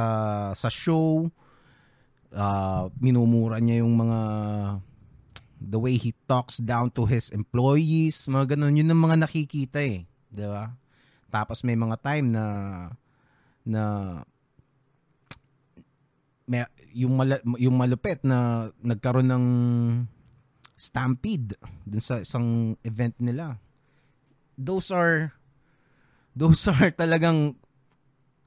sa 0.54 0.70
show 0.70 1.28
uh, 2.32 2.88
minumura 3.02 3.58
niya 3.58 3.82
yung 3.82 3.98
mga 3.98 4.20
the 5.60 5.80
way 5.82 5.98
he 5.98 6.14
talks 6.30 6.62
down 6.62 6.94
to 6.94 7.10
his 7.10 7.34
employees 7.34 8.30
mga 8.30 8.56
ganun 8.56 8.78
yun 8.78 8.94
ang 8.94 9.02
mga 9.02 9.18
nakikita 9.26 9.82
eh 9.82 10.06
di 10.30 10.46
ba 10.46 10.70
tapos 11.34 11.66
may 11.66 11.74
mga 11.74 11.98
time 12.00 12.30
na 12.30 12.46
na 13.66 13.84
yung 16.94 17.18
mala, 17.18 17.42
yung 17.58 17.76
malupit 17.76 18.22
na 18.22 18.70
nagkaroon 18.86 19.30
ng 19.30 19.46
stampede 20.78 21.58
dun 21.86 22.04
sa 22.04 22.22
isang 22.22 22.78
event 22.86 23.18
nila 23.18 23.58
those 24.58 24.94
are 24.94 25.34
those 26.38 26.66
are 26.72 26.94
talagang 26.94 27.58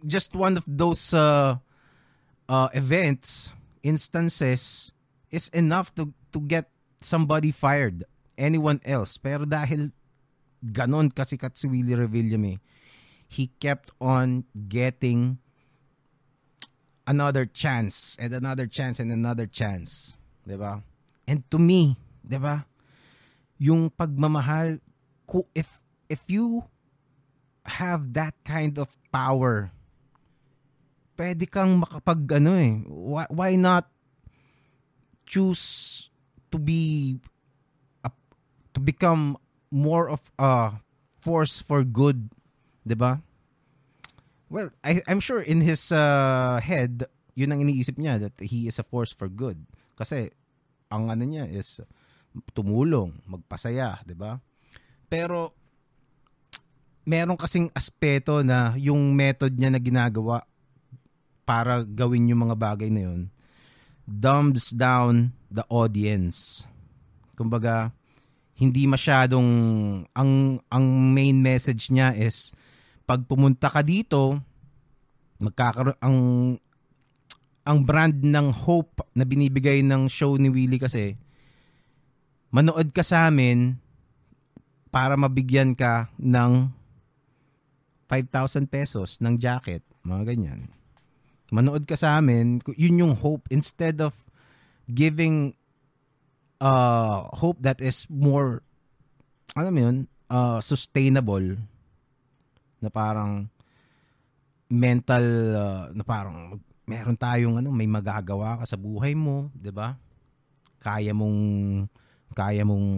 just 0.04 0.34
one 0.34 0.56
of 0.56 0.64
those 0.66 1.14
uh, 1.14 1.56
uh, 2.48 2.68
events, 2.74 3.52
instances, 3.82 4.92
is 5.30 5.48
enough 5.50 5.94
to 5.94 6.12
to 6.32 6.40
get 6.40 6.70
somebody 7.00 7.50
fired. 7.50 8.04
Anyone 8.36 8.84
else. 8.84 9.16
Pero 9.16 9.48
dahil 9.48 9.96
ganon 10.60 11.08
kasikat 11.08 11.56
si 11.56 11.66
Willie 11.72 11.96
Revillame, 11.96 12.60
he 13.26 13.48
kept 13.58 13.90
on 13.96 14.44
getting 14.68 15.40
another 17.06 17.46
chance 17.46 18.16
and 18.20 18.34
another 18.34 18.66
chance 18.66 19.00
and 19.00 19.10
another 19.10 19.46
chance. 19.46 20.18
ba? 20.44 20.82
And 21.26 21.42
to 21.50 21.58
me, 21.58 21.96
ba? 22.22 22.66
Yung 23.58 23.90
pagmamahal 23.90 24.82
if 25.54 25.82
if 26.06 26.22
you 26.30 26.62
have 27.66 28.14
that 28.14 28.34
kind 28.46 28.78
of 28.78 28.94
power 29.10 29.74
pwede 31.16 31.48
kang 31.48 31.80
makapag 31.80 32.28
ano 32.38 32.52
eh. 32.54 32.84
Why, 32.86 33.24
why 33.32 33.50
not 33.56 33.88
choose 35.24 36.06
to 36.52 36.60
be 36.60 37.16
a, 38.04 38.12
to 38.76 38.78
become 38.78 39.40
more 39.72 40.06
of 40.12 40.30
a 40.38 40.78
force 41.18 41.58
for 41.58 41.82
good, 41.82 42.30
'di 42.86 42.94
ba? 42.94 43.25
Well, 44.46 44.70
I 44.86 45.02
I'm 45.10 45.18
sure 45.18 45.42
in 45.42 45.62
his 45.62 45.90
uh, 45.90 46.62
head, 46.62 47.06
yun 47.34 47.50
ang 47.50 47.60
iniisip 47.62 47.98
niya 47.98 48.22
that 48.22 48.36
he 48.38 48.70
is 48.70 48.78
a 48.78 48.86
force 48.86 49.10
for 49.10 49.26
good. 49.26 49.58
Kasi 49.98 50.30
ang 50.92 51.10
ano 51.10 51.26
niya 51.26 51.50
is 51.50 51.82
tumulong, 52.54 53.16
magpasaya, 53.26 53.98
'di 54.06 54.14
ba? 54.14 54.38
Pero 55.10 55.50
meron 57.06 57.38
kasing 57.38 57.70
aspeto 57.74 58.42
na 58.42 58.74
yung 58.78 59.14
method 59.14 59.54
niya 59.54 59.70
na 59.70 59.78
ginagawa 59.82 60.42
para 61.46 61.86
gawin 61.86 62.26
yung 62.26 62.50
mga 62.50 62.58
bagay 62.58 62.90
na 62.90 63.06
yun 63.06 63.30
dumbs 64.06 64.70
down 64.70 65.34
the 65.50 65.66
audience. 65.66 66.64
Kumbaga, 67.34 67.90
hindi 68.56 68.86
masyadong 68.86 69.50
ang 70.14 70.62
ang 70.70 70.84
main 71.12 71.42
message 71.42 71.90
niya 71.92 72.14
is 72.16 72.54
pag 73.06 73.22
pumunta 73.24 73.70
ka 73.70 73.86
dito 73.86 74.36
magkakaroon 75.38 75.98
ang 76.02 76.18
ang 77.66 77.78
brand 77.82 78.14
ng 78.14 78.50
hope 78.54 79.02
na 79.14 79.26
binibigay 79.26 79.82
ng 79.82 80.06
show 80.06 80.38
ni 80.38 80.46
Willie 80.50 80.78
kasi 80.78 81.18
manood 82.54 82.94
ka 82.94 83.02
sa 83.02 83.26
amin 83.26 83.74
para 84.94 85.18
mabigyan 85.18 85.74
ka 85.74 86.08
ng 86.16 86.70
5,000 88.06 88.70
pesos 88.70 89.18
ng 89.18 89.34
jacket, 89.34 89.82
mga 90.06 90.30
ganyan. 90.30 90.70
Manood 91.50 91.90
ka 91.90 91.98
sa 91.98 92.22
amin, 92.22 92.62
yun 92.78 93.02
yung 93.02 93.14
hope. 93.18 93.50
Instead 93.50 93.98
of 93.98 94.14
giving 94.86 95.58
uh 96.62 97.26
hope 97.34 97.58
that 97.60 97.82
is 97.82 98.06
more 98.08 98.62
alam 99.58 99.72
mo 99.74 99.80
yun, 99.90 99.96
uh, 100.30 100.62
sustainable 100.62 101.58
na 102.80 102.90
parang 102.92 103.48
mental 104.66 105.24
uh, 105.54 105.84
na 105.94 106.02
parang 106.02 106.58
meron 106.86 107.18
tayong 107.18 107.58
ano 107.62 107.70
may 107.70 107.86
magagawa 107.86 108.62
ka 108.62 108.64
sa 108.66 108.78
buhay 108.78 109.14
mo, 109.14 109.50
'di 109.54 109.70
ba? 109.74 109.98
Kaya 110.82 111.14
mong 111.16 111.40
kaya 112.36 112.62
mong 112.62 112.88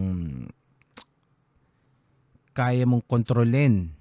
kaya 2.52 2.84
mong 2.84 3.04
kontrolin 3.06 3.94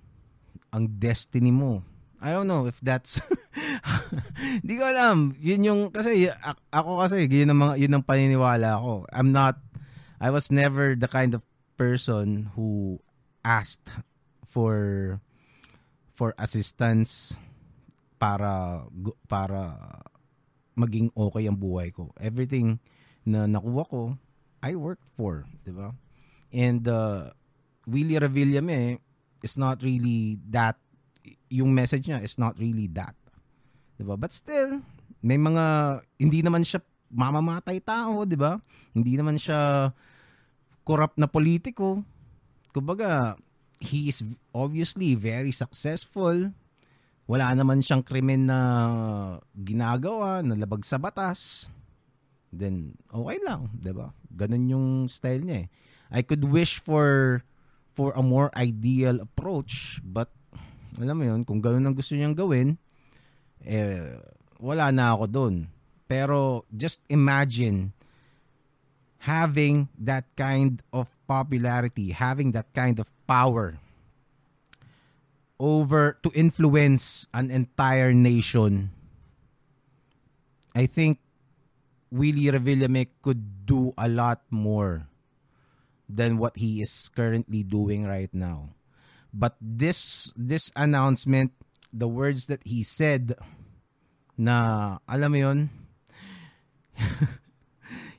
ang 0.73 0.85
destiny 0.97 1.53
mo. 1.53 1.85
I 2.17 2.33
don't 2.33 2.49
know 2.49 2.65
if 2.65 2.81
that's 2.81 3.21
Hindi 4.61 4.73
ko 4.77 4.83
alam. 4.85 5.17
Yun 5.37 5.61
yung, 5.65 5.81
kasi 5.93 6.29
ako 6.73 7.05
kasi, 7.05 7.25
yun 7.29 7.53
ang, 7.53 7.59
mga, 7.61 7.73
yun 7.81 7.93
ang 7.97 8.05
paniniwala 8.05 8.77
ko. 8.81 9.05
I'm 9.13 9.33
not, 9.33 9.57
I 10.17 10.29
was 10.33 10.49
never 10.49 10.97
the 10.97 11.09
kind 11.09 11.33
of 11.33 11.45
person 11.77 12.49
who 12.57 12.99
asked 13.45 13.93
for 14.45 15.19
for 16.17 16.33
assistance 16.41 17.37
para 18.17 18.81
para 19.29 19.77
maging 20.73 21.13
okay 21.13 21.45
ang 21.45 21.57
buhay 21.57 21.93
ko. 21.93 22.09
Everything 22.17 22.81
na 23.21 23.45
nakuha 23.45 23.85
ko, 23.85 24.01
I 24.65 24.73
worked 24.73 25.05
for, 25.13 25.45
'di 25.61 25.77
ba? 25.77 25.93
And 26.49 26.81
uh, 26.89 27.29
Willie 27.85 28.17
Revillame 28.17 28.97
is 29.45 29.53
not 29.61 29.85
really 29.85 30.41
that 30.49 30.81
yung 31.53 31.71
message 31.77 32.09
niya 32.09 32.25
is 32.25 32.41
not 32.41 32.57
really 32.57 32.89
that. 32.97 33.13
'Di 34.01 34.03
ba? 34.03 34.17
But 34.17 34.33
still, 34.33 34.81
may 35.21 35.37
mga 35.37 36.01
hindi 36.17 36.41
naman 36.41 36.65
siya 36.65 36.81
mamamatay 37.13 37.77
tao, 37.85 38.25
'di 38.25 38.37
ba? 38.41 38.57
Hindi 38.97 39.13
naman 39.21 39.37
siya 39.37 39.93
corrupt 40.81 41.21
na 41.21 41.29
politiko. 41.29 42.01
Kumbaga, 42.73 43.37
he 43.77 44.09
is 44.09 44.25
obviously 44.53 45.13
very 45.13 45.53
successful. 45.53 46.53
Wala 47.27 47.51
naman 47.53 47.83
siyang 47.83 48.05
krimen 48.05 48.47
na 48.47 48.59
ginagawa, 49.51 50.41
na 50.41 50.55
labag 50.55 50.81
sa 50.87 50.95
batas. 50.95 51.67
Then, 52.49 52.95
okay 53.11 53.37
lang, 53.43 53.67
ba? 53.83 54.15
Ganun 54.31 54.71
yung 54.71 54.87
style 55.11 55.43
niya 55.43 55.67
eh. 55.67 55.69
I 56.07 56.23
could 56.23 56.47
wish 56.47 56.79
for 56.79 57.41
for 57.91 58.15
a 58.15 58.23
more 58.23 58.53
ideal 58.55 59.19
approach, 59.19 59.99
but 60.05 60.31
alam 61.01 61.17
mo 61.17 61.23
yun, 61.25 61.41
kung 61.43 61.59
ganun 61.59 61.83
ang 61.83 61.97
gusto 61.97 62.13
niyang 62.13 62.37
gawin, 62.37 62.77
eh, 63.65 64.15
wala 64.61 64.93
na 64.93 65.17
ako 65.17 65.25
doon. 65.27 65.55
Pero 66.07 66.63
just 66.71 67.03
imagine 67.11 67.91
having 69.27 69.91
that 69.99 70.23
kind 70.39 70.79
of 70.95 71.11
popularity, 71.27 72.15
having 72.15 72.55
that 72.55 72.71
kind 72.71 72.95
of 72.95 73.11
power 73.27 73.75
over 75.59 76.15
to 76.23 76.31
influence 76.31 77.27
an 77.35 77.51
entire 77.51 78.15
nation. 78.15 78.89
I 80.71 80.87
think 80.87 81.19
Willie 82.07 82.47
Revillame 82.47 83.11
could 83.19 83.67
do 83.67 83.91
a 83.99 84.07
lot 84.07 84.47
more 84.47 85.11
than 86.07 86.39
what 86.39 86.55
he 86.55 86.79
is 86.79 87.11
currently 87.11 87.67
doing 87.67 88.07
right 88.07 88.31
now. 88.31 88.71
But 89.35 89.59
this 89.59 90.31
this 90.39 90.71
announcement, 90.71 91.51
the 91.91 92.07
words 92.07 92.47
that 92.47 92.63
he 92.63 92.79
said 92.79 93.35
na 94.39 94.97
alam 95.03 95.35
mo 95.35 95.37
'yon, 95.37 95.59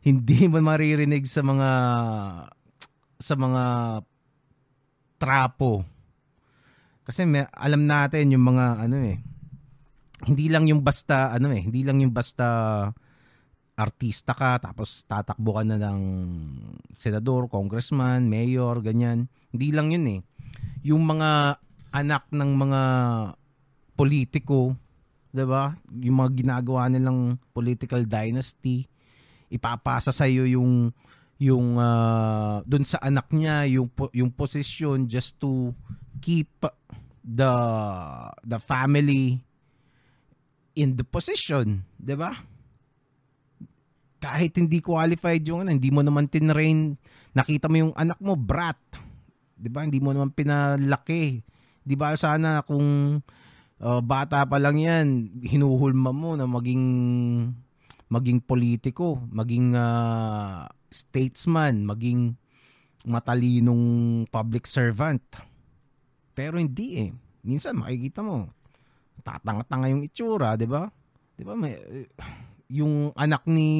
hindi 0.08 0.48
mo 0.48 0.64
maririnig 0.64 1.28
sa 1.28 1.44
mga 1.44 1.70
sa 3.20 3.34
mga 3.36 3.64
trapo. 5.20 5.84
Kasi 7.04 7.28
may, 7.28 7.44
alam 7.52 7.84
natin 7.84 8.32
yung 8.32 8.48
mga 8.48 8.88
ano 8.88 8.96
eh. 9.04 9.20
Hindi 10.24 10.48
lang 10.48 10.64
yung 10.66 10.80
basta 10.80 11.36
ano 11.36 11.52
eh, 11.52 11.60
hindi 11.60 11.84
lang 11.84 12.00
yung 12.00 12.16
basta 12.16 12.88
artista 13.78 14.34
ka 14.34 14.58
tapos 14.58 15.06
tatakbo 15.06 15.54
ka 15.54 15.62
na 15.62 15.78
ng 15.78 16.00
senador, 16.98 17.46
congressman, 17.46 18.26
mayor, 18.26 18.80
ganyan. 18.82 19.30
Hindi 19.54 19.70
lang 19.70 19.92
yun 19.94 20.06
eh. 20.08 20.20
Yung 20.82 21.04
mga 21.06 21.60
anak 21.94 22.26
ng 22.32 22.50
mga 22.58 22.82
politiko, 23.94 24.74
'di 25.30 25.44
ba? 25.44 25.76
Yung 26.02 26.16
mga 26.18 26.30
ginagawa 26.34 26.90
nilang 26.90 27.38
political 27.54 28.02
dynasty, 28.04 28.90
ipapasa 29.48 30.12
sa 30.12 30.28
iyo 30.28 30.44
yung 30.44 30.92
yung 31.38 31.78
uh, 31.78 32.60
doon 32.66 32.82
sa 32.82 32.98
anak 33.00 33.30
niya 33.30 33.64
yung 33.70 33.88
yung 34.10 34.30
posisyon 34.30 35.06
just 35.06 35.38
to 35.38 35.70
keep 36.18 36.50
the 37.22 37.52
the 38.42 38.58
family 38.58 39.40
in 40.78 40.94
the 40.94 41.06
position, 41.06 41.82
'di 41.98 42.14
ba? 42.14 42.32
kahit 44.18 44.50
hindi 44.58 44.82
qualified 44.82 45.46
yung 45.46 45.64
ano, 45.64 45.70
hindi 45.70 45.94
mo 45.94 46.02
naman 46.02 46.26
tinrain, 46.26 46.98
nakita 47.32 47.70
mo 47.70 47.88
yung 47.88 47.94
anak 47.94 48.18
mo, 48.18 48.34
brat. 48.34 48.78
'Di 49.54 49.70
ba? 49.70 49.86
Hindi 49.86 50.02
mo 50.02 50.10
naman 50.10 50.34
pinalaki. 50.34 51.42
'Di 51.86 51.94
ba 51.94 52.14
sana 52.18 52.60
kung 52.66 53.18
uh, 53.78 54.00
bata 54.02 54.42
pa 54.44 54.58
lang 54.58 54.78
'yan, 54.78 55.06
hinuhulma 55.42 56.10
mo 56.10 56.34
na 56.34 56.46
maging 56.50 56.84
maging 58.08 58.40
politiko, 58.40 59.20
maging 59.28 59.76
uh, 59.76 60.64
statesman, 60.88 61.84
maging 61.84 62.36
matalinong 63.04 64.24
public 64.28 64.64
servant. 64.64 65.22
Pero 66.32 66.56
hindi 66.56 67.08
eh. 67.08 67.10
Minsan 67.44 67.80
makikita 67.80 68.24
mo, 68.24 68.48
tatanga-tanga 69.22 69.92
yung 69.92 70.04
itsura, 70.04 70.56
'di 70.56 70.68
ba? 70.68 70.88
'Di 71.36 71.44
ba? 71.44 71.54
May 71.54 71.76
yung 72.68 73.16
anak 73.16 73.48
ni 73.48 73.72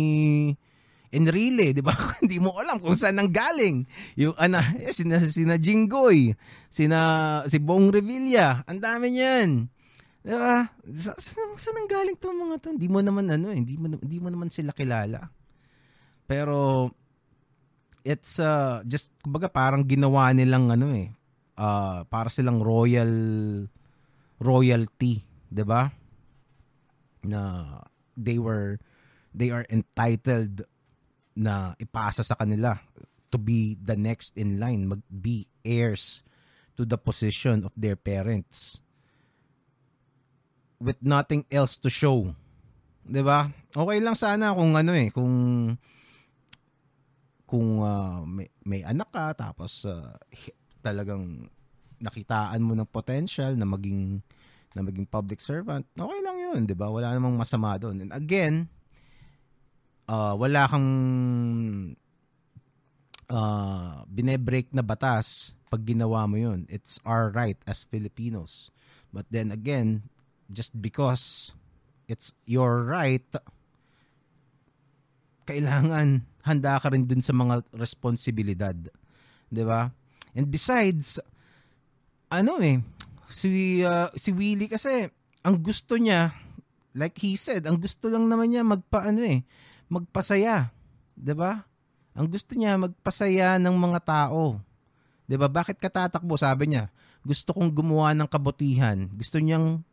Enrile, 1.08 1.72
di 1.72 1.80
ba? 1.80 1.92
Hindi 2.20 2.36
mo 2.36 2.52
alam 2.60 2.76
kung 2.80 2.92
saan 2.92 3.16
nang 3.16 3.32
galing. 3.32 3.88
Yung 4.20 4.36
anak, 4.36 4.76
eh, 4.76 4.92
sina, 4.92 5.16
sina 5.24 5.56
Jinggoy, 5.56 6.36
sina, 6.68 7.40
si 7.48 7.56
Bong 7.56 7.88
Revilla, 7.88 8.60
ang 8.68 8.76
dami 8.76 9.16
niyan. 9.16 9.72
Di 10.28 10.36
ba? 10.36 10.60
Sa, 10.92 11.16
saan, 11.16 11.56
saan 11.56 11.88
galing 11.88 12.20
to 12.20 12.28
mga 12.28 12.60
to? 12.60 12.76
Hindi 12.76 12.92
mo 12.92 13.00
naman 13.00 13.32
ano, 13.32 13.48
hindi 13.48 13.80
mo, 13.80 13.88
hindi 13.88 14.20
mo 14.20 14.28
naman 14.28 14.52
sila 14.52 14.76
kilala. 14.76 15.32
Pero, 16.28 16.92
it's 18.04 18.36
uh, 18.36 18.84
just, 18.84 19.08
kumbaga 19.24 19.48
parang 19.48 19.88
ginawa 19.88 20.28
nilang 20.36 20.68
ano 20.68 20.92
eh, 20.92 21.16
uh, 21.56 22.04
para 22.12 22.28
silang 22.28 22.60
royal, 22.60 23.08
royalty, 24.36 25.24
di 25.48 25.64
ba? 25.64 25.88
Na 27.24 27.64
they 28.12 28.36
were 28.36 28.76
they 29.32 29.48
are 29.48 29.64
entitled 29.72 30.60
na 31.32 31.72
ipasa 31.80 32.20
sa 32.20 32.36
kanila 32.36 32.76
to 33.32 33.40
be 33.40 33.80
the 33.80 33.96
next 33.96 34.36
in 34.36 34.60
line, 34.60 34.92
mag 34.92 35.00
be 35.08 35.48
heirs 35.64 36.20
to 36.76 36.84
the 36.84 37.00
position 37.00 37.64
of 37.64 37.72
their 37.72 37.96
parents 37.96 38.84
with 40.78 40.98
nothing 41.02 41.42
else 41.50 41.78
to 41.78 41.90
show. 41.90 42.34
'Di 43.06 43.22
ba? 43.22 43.50
Okay 43.74 43.98
lang 44.02 44.14
sana 44.14 44.54
kung 44.54 44.74
ano 44.74 44.92
eh, 44.94 45.10
kung 45.10 45.34
kung 47.48 47.80
uh, 47.80 48.22
may, 48.28 48.48
may 48.64 48.84
anak 48.84 49.08
ka 49.08 49.32
tapos 49.32 49.88
uh, 49.88 50.12
talagang 50.84 51.48
nakitaan 51.98 52.60
mo 52.62 52.76
ng 52.76 52.86
potential 52.86 53.56
na 53.56 53.64
maging 53.64 54.20
na 54.76 54.84
maging 54.84 55.08
public 55.08 55.40
servant, 55.40 55.82
okay 55.96 56.20
lang 56.22 56.36
yun, 56.38 56.60
di 56.68 56.76
ba? 56.76 56.92
Wala 56.92 57.16
namang 57.16 57.34
masama 57.34 57.74
doon. 57.80 58.04
And 58.04 58.12
again, 58.12 58.68
uh, 60.06 60.36
wala 60.38 60.68
kang 60.68 60.88
uh, 63.32 64.04
binebreak 64.06 64.70
na 64.70 64.84
batas 64.84 65.56
pag 65.66 65.82
ginawa 65.82 66.28
mo 66.28 66.36
yun. 66.36 66.68
It's 66.68 67.00
our 67.02 67.32
right 67.32 67.58
as 67.64 67.82
Filipinos. 67.88 68.70
But 69.10 69.26
then 69.32 69.50
again, 69.50 70.06
just 70.48 70.72
because 70.76 71.52
it's 72.08 72.32
your 72.48 72.84
right, 72.84 73.24
kailangan 75.48 76.24
handa 76.44 76.80
ka 76.80 76.88
rin 76.92 77.04
dun 77.04 77.20
sa 77.20 77.36
mga 77.36 77.64
responsibilidad. 77.76 78.76
ba? 79.64 79.92
And 80.32 80.48
besides, 80.48 81.20
ano 82.28 82.60
eh, 82.60 82.80
si 83.28 83.80
uh, 83.84 84.08
si 84.16 84.32
Willie 84.32 84.68
kasi 84.68 85.08
ang 85.44 85.60
gusto 85.60 85.96
niya 85.96 86.32
like 86.96 87.16
he 87.20 87.36
said, 87.36 87.64
ang 87.68 87.78
gusto 87.78 88.08
lang 88.08 88.26
naman 88.26 88.50
niya 88.50 88.64
magpaano 88.64 89.22
eh, 89.22 89.44
magpasaya, 89.86 90.72
ba? 91.36 91.64
Ang 92.18 92.26
gusto 92.26 92.58
niya 92.58 92.74
magpasaya 92.74 93.62
ng 93.62 93.76
mga 93.78 94.00
tao. 94.02 94.58
'Di 95.28 95.36
ba? 95.38 95.46
Bakit 95.46 95.78
ka 95.78 95.86
tatakbo? 95.86 96.34
Sabi 96.34 96.74
niya, 96.74 96.90
gusto 97.22 97.54
kong 97.54 97.70
gumawa 97.70 98.16
ng 98.16 98.26
kabutihan. 98.26 99.06
Gusto 99.14 99.38
niyang 99.38 99.86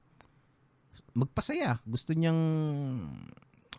magpasaya. 1.16 1.80
Gusto 1.88 2.12
niyang 2.12 2.42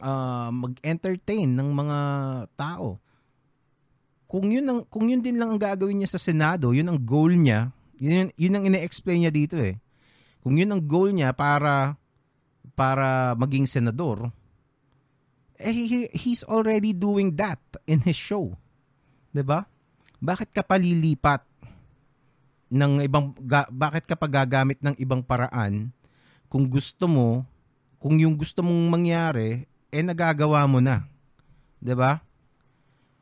uh, 0.00 0.50
mag-entertain 0.50 1.52
ng 1.52 1.68
mga 1.70 1.98
tao. 2.56 2.96
Kung 4.26 4.50
yun 4.50 4.66
ang 4.66 4.80
kung 4.90 5.06
yun 5.06 5.22
din 5.22 5.38
lang 5.38 5.54
ang 5.54 5.60
gagawin 5.60 6.02
niya 6.02 6.16
sa 6.16 6.18
Senado, 6.18 6.74
yun 6.74 6.90
ang 6.90 6.98
goal 6.98 7.30
niya, 7.30 7.70
yun, 8.00 8.32
yun 8.34 8.56
ang 8.58 8.64
ine-explain 8.66 9.22
niya 9.22 9.32
dito 9.32 9.54
eh. 9.60 9.78
Kung 10.42 10.58
yun 10.58 10.72
ang 10.74 10.82
goal 10.82 11.14
niya 11.14 11.30
para 11.30 11.94
para 12.74 13.38
maging 13.38 13.70
senador, 13.70 14.34
eh 15.56 15.72
he, 15.72 16.10
he's 16.12 16.42
already 16.44 16.90
doing 16.90 17.30
that 17.38 17.60
in 17.86 18.02
his 18.02 18.18
show. 18.18 18.58
'Di 19.30 19.46
ba? 19.46 19.62
Bakit 20.18 20.50
ka 20.50 20.66
palilipat 20.66 21.46
ng 22.66 22.98
ibang 23.06 23.30
ga, 23.46 23.70
bakit 23.70 24.10
ka 24.10 24.18
pa 24.18 24.26
gagamit 24.26 24.82
ng 24.82 24.98
ibang 24.98 25.22
paraan 25.22 25.94
kung 26.56 26.72
gusto 26.72 27.04
mo, 27.04 27.44
kung 28.00 28.16
yung 28.16 28.32
gusto 28.32 28.64
mong 28.64 28.88
mangyari 28.88 29.68
eh 29.92 30.00
nagagawa 30.00 30.64
mo 30.64 30.80
na. 30.80 31.04
'Di 31.84 31.92
ba? 31.92 32.16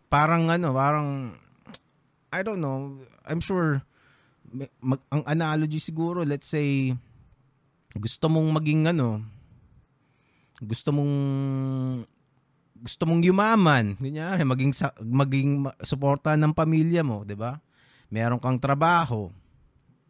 Parang 0.07 0.47
ano, 0.47 0.71
parang 0.71 1.35
I 2.31 2.47
don't 2.47 2.63
know, 2.63 2.95
I'm 3.27 3.43
sure 3.43 3.83
mag, 4.79 5.03
ang 5.11 5.27
analogy 5.27 5.83
siguro, 5.83 6.23
let's 6.23 6.47
say, 6.47 6.95
gusto 7.99 8.31
mong 8.31 8.55
maging 8.55 8.95
ano, 8.95 9.19
gusto 10.63 10.95
mong 10.95 11.15
gusto 12.87 13.03
mong 13.03 13.19
yumaman, 13.27 13.99
ganyan, 13.99 14.47
maging 14.47 14.71
maging 15.03 15.51
suporta 15.83 16.39
ng 16.39 16.55
pamilya 16.55 17.03
mo, 17.03 17.27
'di 17.27 17.35
ba? 17.35 17.59
Meron 18.15 18.39
kang 18.39 18.63
trabaho, 18.63 19.35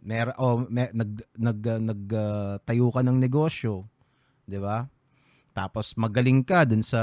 mer 0.04 0.36
o 0.36 0.68
mer, 0.68 0.92
nag 0.92 1.10
nag 1.40 1.60
uh, 1.64 1.80
nag 1.80 2.02
uh, 2.12 2.54
tayo 2.62 2.92
ka 2.92 3.00
ng 3.00 3.16
negosyo, 3.16 3.88
'di 4.44 4.60
ba? 4.60 4.84
Tapos 5.56 5.96
magaling 5.96 6.44
ka 6.44 6.68
dun 6.68 6.84
sa 6.84 7.00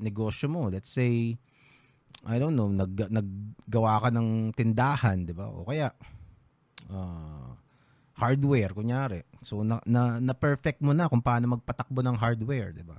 negosyo 0.00 0.50
mo. 0.50 0.66
Let's 0.66 0.90
say 0.90 1.38
I 2.26 2.36
don't 2.36 2.58
know, 2.58 2.68
nag 2.68 2.92
naggawa 3.08 4.02
ka 4.02 4.08
ng 4.10 4.52
tindahan, 4.52 5.22
'di 5.22 5.34
ba? 5.38 5.46
O 5.48 5.62
kaya 5.62 5.94
uh, 6.90 7.54
hardware 8.18 8.74
kunyari. 8.74 9.22
So 9.40 9.62
na, 9.62 9.80
na, 9.86 10.18
na 10.18 10.34
perfect 10.34 10.82
mo 10.84 10.92
na 10.92 11.08
kung 11.08 11.24
paano 11.24 11.56
magpatakbo 11.56 12.02
ng 12.02 12.16
hardware, 12.18 12.74
'di 12.74 12.84
ba? 12.84 12.98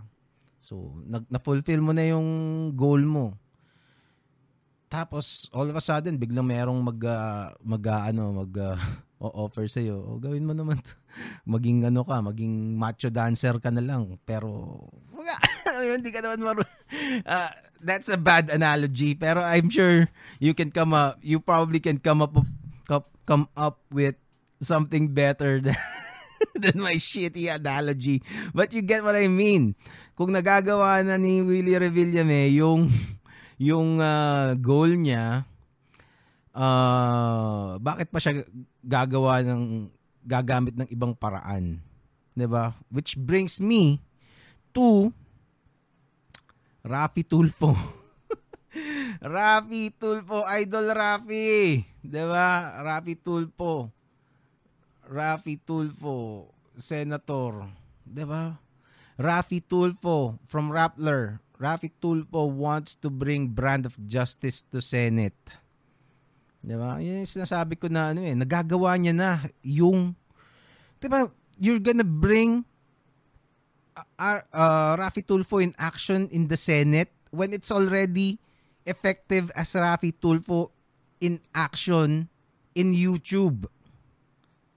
So 0.63 0.95
nag 1.03 1.27
na-fulfill 1.27 1.83
mo 1.83 1.91
na 1.91 2.07
yung 2.07 2.29
goal 2.77 3.03
mo. 3.03 3.40
Tapos 4.91 5.47
all 5.55 5.71
of 5.71 5.79
a 5.79 5.83
sudden 5.83 6.19
biglang 6.19 6.43
merong 6.43 6.83
mag 6.83 6.99
uh, 6.99 7.55
mag 7.63 7.83
uh, 7.87 8.11
ano 8.11 8.43
mag 8.43 8.51
uh, 8.67 8.75
offer 9.23 9.71
sa 9.71 9.79
iyo. 9.79 10.03
O 10.03 10.19
gawin 10.19 10.43
mo 10.43 10.51
naman 10.51 10.83
to. 10.83 10.91
maging 11.55 11.87
ano 11.87 12.03
ka, 12.03 12.19
maging 12.19 12.75
macho 12.75 13.07
dancer 13.07 13.55
ka 13.63 13.71
na 13.71 13.79
lang. 13.79 14.19
Pero 14.27 14.83
hindi 15.95 16.11
ka 16.11 16.19
naman 16.19 16.43
maru 16.43 16.61
uh, 17.23 17.51
that's 17.79 18.11
a 18.11 18.19
bad 18.19 18.51
analogy 18.51 19.15
pero 19.15 19.39
I'm 19.41 19.71
sure 19.71 20.05
you 20.37 20.53
can 20.53 20.69
come 20.69 20.91
up 20.93 21.17
you 21.23 21.39
probably 21.39 21.79
can 21.79 21.97
come 21.97 22.21
up 22.21 22.35
come 23.25 23.47
up 23.55 23.79
with 23.87 24.19
something 24.59 25.15
better 25.15 25.63
than, 25.63 25.77
than 26.59 26.77
my 26.83 26.99
shitty 26.99 27.47
analogy. 27.47 28.21
But 28.53 28.73
you 28.73 28.81
get 28.83 29.07
what 29.07 29.15
I 29.15 29.31
mean. 29.31 29.79
Kung 30.19 30.35
nagagawa 30.35 31.01
na 31.05 31.17
ni 31.17 31.41
Willie 31.41 31.79
Revillame 31.79 32.51
yung 32.53 32.91
yung 33.61 34.01
uh, 34.01 34.57
goal 34.57 34.89
niya, 34.97 35.45
uh, 36.57 37.77
bakit 37.77 38.09
pa 38.09 38.17
siya 38.17 38.41
gagawa 38.81 39.45
ng 39.45 39.85
gagamit 40.25 40.73
ng 40.73 40.89
ibang 40.89 41.13
paraan? 41.13 41.77
'Di 42.33 42.49
ba? 42.49 42.73
Which 42.89 43.13
brings 43.21 43.61
me 43.61 44.01
to 44.73 45.13
Rafi 46.81 47.21
Tulfo. 47.21 47.77
Rafi 49.37 49.93
Tulfo, 49.93 50.41
idol 50.57 50.89
Rafi. 50.97 51.85
'Di 52.01 52.23
ba? 52.25 52.81
Rafi 52.81 53.13
Tulfo. 53.13 53.93
Rafi 55.05 55.61
Tulfo, 55.61 56.49
Senator. 56.73 57.69
Di 58.01 58.25
ba? 58.25 58.57
Rafi 59.21 59.61
Tulfo 59.61 60.41
from 60.49 60.73
Rappler. 60.73 61.37
Rafi 61.61 61.93
Tulfo 62.01 62.49
wants 62.49 62.97
to 62.97 63.13
bring 63.13 63.45
brand 63.45 63.85
of 63.85 63.93
justice 64.09 64.65
to 64.73 64.81
Senate. 64.81 65.37
Di 66.57 66.73
ba? 66.73 66.97
Yun 66.97 67.21
yung 67.21 67.29
sinasabi 67.29 67.77
ko 67.77 67.85
na 67.85 68.17
ano 68.17 68.25
eh, 68.25 68.33
nagagawa 68.33 68.97
niya 68.97 69.13
na 69.13 69.37
yung, 69.61 70.17
di 70.97 71.05
ba, 71.05 71.29
you're 71.61 71.81
gonna 71.81 72.05
bring 72.05 72.65
uh, 73.93 74.41
uh, 74.49 74.97
Rafi 74.97 75.21
Tulfo 75.21 75.61
in 75.61 75.77
action 75.77 76.25
in 76.33 76.49
the 76.49 76.57
Senate 76.57 77.13
when 77.29 77.53
it's 77.53 77.69
already 77.69 78.41
effective 78.89 79.53
as 79.53 79.77
Rafi 79.77 80.17
Tulfo 80.17 80.73
in 81.21 81.37
action 81.53 82.25
in 82.73 82.93
YouTube. 82.97 83.69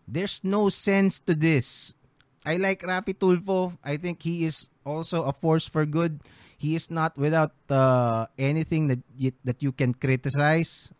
There's 0.04 0.44
no 0.44 0.68
sense 0.68 1.16
to 1.24 1.32
this. 1.32 1.96
I 2.44 2.60
like 2.60 2.84
Rapi 2.84 3.16
Tulfo. 3.16 3.72
I 3.80 3.96
think 3.96 4.20
he 4.20 4.44
is 4.44 4.68
also 4.84 5.24
a 5.24 5.32
force 5.32 5.64
for 5.64 5.88
good. 5.88 6.20
He 6.60 6.76
is 6.76 6.92
not 6.92 7.16
without 7.16 7.56
uh, 7.72 8.28
anything 8.36 8.88
that 8.88 9.00
you, 9.16 9.32
that 9.44 9.64
you 9.64 9.72
can 9.72 9.96
criticize. 9.96 10.92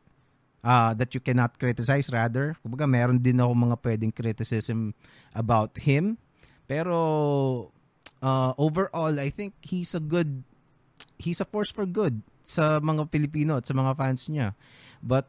Uh, 0.65 0.97
that 0.97 1.13
you 1.13 1.21
cannot 1.21 1.61
criticize 1.61 2.09
rather. 2.09 2.57
Kumbaga 2.65 2.89
meron 2.89 3.21
din 3.21 3.37
ako 3.37 3.53
mga 3.53 3.77
pwedeng 3.85 4.09
criticism 4.17 4.97
about 5.37 5.77
him. 5.77 6.17
Pero 6.65 7.69
uh, 8.25 8.53
overall, 8.57 9.13
I 9.21 9.29
think 9.29 9.53
he's 9.61 9.93
a 9.93 10.01
good 10.01 10.41
he's 11.21 11.45
a 11.45 11.45
force 11.45 11.69
for 11.69 11.85
good 11.85 12.17
sa 12.41 12.81
mga 12.81 13.13
Pilipino 13.13 13.61
at 13.61 13.69
sa 13.69 13.77
mga 13.77 13.93
fans 13.93 14.25
niya. 14.33 14.57
But 15.05 15.29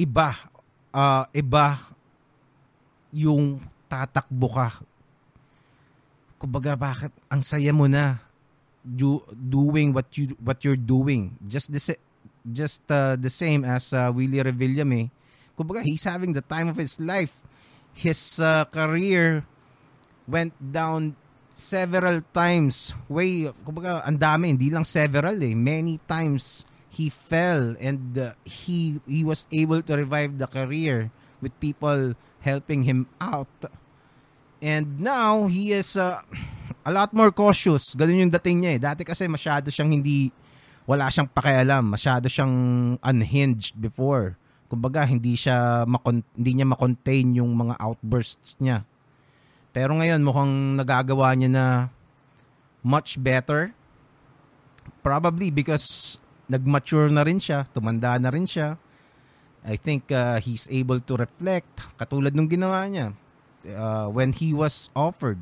iba 0.00 0.32
uh, 0.96 1.28
iba 1.36 1.76
yung 3.12 3.60
tatakbo 3.92 4.48
ka. 4.48 4.68
Kumbaga 6.44 6.76
bakit 6.76 7.08
ang 7.32 7.40
saya 7.40 7.72
mo 7.72 7.88
na 7.88 8.20
do, 8.84 9.24
doing 9.32 9.96
what 9.96 10.12
you 10.12 10.36
what 10.44 10.60
you're 10.60 10.76
doing. 10.76 11.32
Just 11.48 11.72
the 11.72 11.80
just 12.44 12.84
uh, 12.92 13.16
the 13.16 13.32
same 13.32 13.64
as 13.64 13.96
uh, 13.96 14.12
Willie 14.12 14.44
Revillame. 14.44 15.08
Kumbaga 15.56 15.80
he's 15.80 16.04
having 16.04 16.36
the 16.36 16.44
time 16.44 16.68
of 16.68 16.76
his 16.76 17.00
life. 17.00 17.40
His 17.96 18.36
uh, 18.44 18.68
career 18.68 19.48
went 20.28 20.52
down 20.60 21.16
several 21.56 22.20
times. 22.36 22.92
Way, 23.08 23.48
kumbaga, 23.64 24.04
ang 24.04 24.20
dami, 24.20 24.52
hindi 24.52 24.68
lang 24.68 24.84
several 24.84 25.40
eh. 25.40 25.56
Many 25.56 26.02
times 26.04 26.68
he 26.92 27.08
fell 27.08 27.72
and 27.80 28.18
uh, 28.20 28.36
he 28.44 29.00
he 29.08 29.24
was 29.24 29.48
able 29.48 29.80
to 29.80 29.96
revive 29.96 30.36
the 30.36 30.50
career 30.50 31.08
with 31.40 31.56
people 31.56 32.12
helping 32.44 32.84
him 32.84 33.08
out. 33.22 33.48
And 34.62 35.00
now, 35.00 35.46
he 35.50 35.74
is 35.74 35.98
uh, 35.98 36.22
a 36.84 36.92
lot 36.92 37.10
more 37.16 37.32
cautious. 37.32 37.96
Ganun 37.96 38.28
yung 38.28 38.32
dating 38.32 38.64
niya 38.64 38.72
eh. 38.76 38.80
Dati 38.80 39.02
kasi 39.02 39.24
masyado 39.26 39.72
siyang 39.72 39.90
hindi, 39.92 40.30
wala 40.84 41.08
siyang 41.08 41.28
pakialam. 41.32 41.84
Masyado 41.96 42.28
siyang 42.28 42.54
unhinged 43.00 43.74
before. 43.80 44.36
Kumbaga, 44.68 45.04
hindi 45.04 45.36
siya 45.36 45.84
makon, 45.88 46.24
hindi 46.36 46.60
niya 46.60 46.68
makontain 46.68 47.36
yung 47.36 47.52
mga 47.56 47.74
outbursts 47.80 48.56
niya. 48.60 48.84
Pero 49.74 49.96
ngayon, 49.98 50.22
mukhang 50.22 50.78
nagagawa 50.78 51.34
niya 51.34 51.50
na 51.50 51.66
much 52.84 53.18
better. 53.18 53.74
Probably 55.04 55.50
because 55.52 56.16
nag-mature 56.48 57.08
na 57.12 57.24
rin 57.24 57.40
siya, 57.40 57.64
tumanda 57.68 58.16
na 58.20 58.32
rin 58.32 58.44
siya. 58.44 58.76
I 59.64 59.80
think 59.80 60.12
uh, 60.12 60.36
he's 60.44 60.68
able 60.68 61.00
to 61.00 61.16
reflect 61.16 61.68
katulad 61.96 62.36
nung 62.36 62.52
ginawa 62.52 62.84
niya 62.84 63.16
uh, 63.72 64.08
when 64.12 64.32
he 64.32 64.52
was 64.52 64.90
offered 64.94 65.40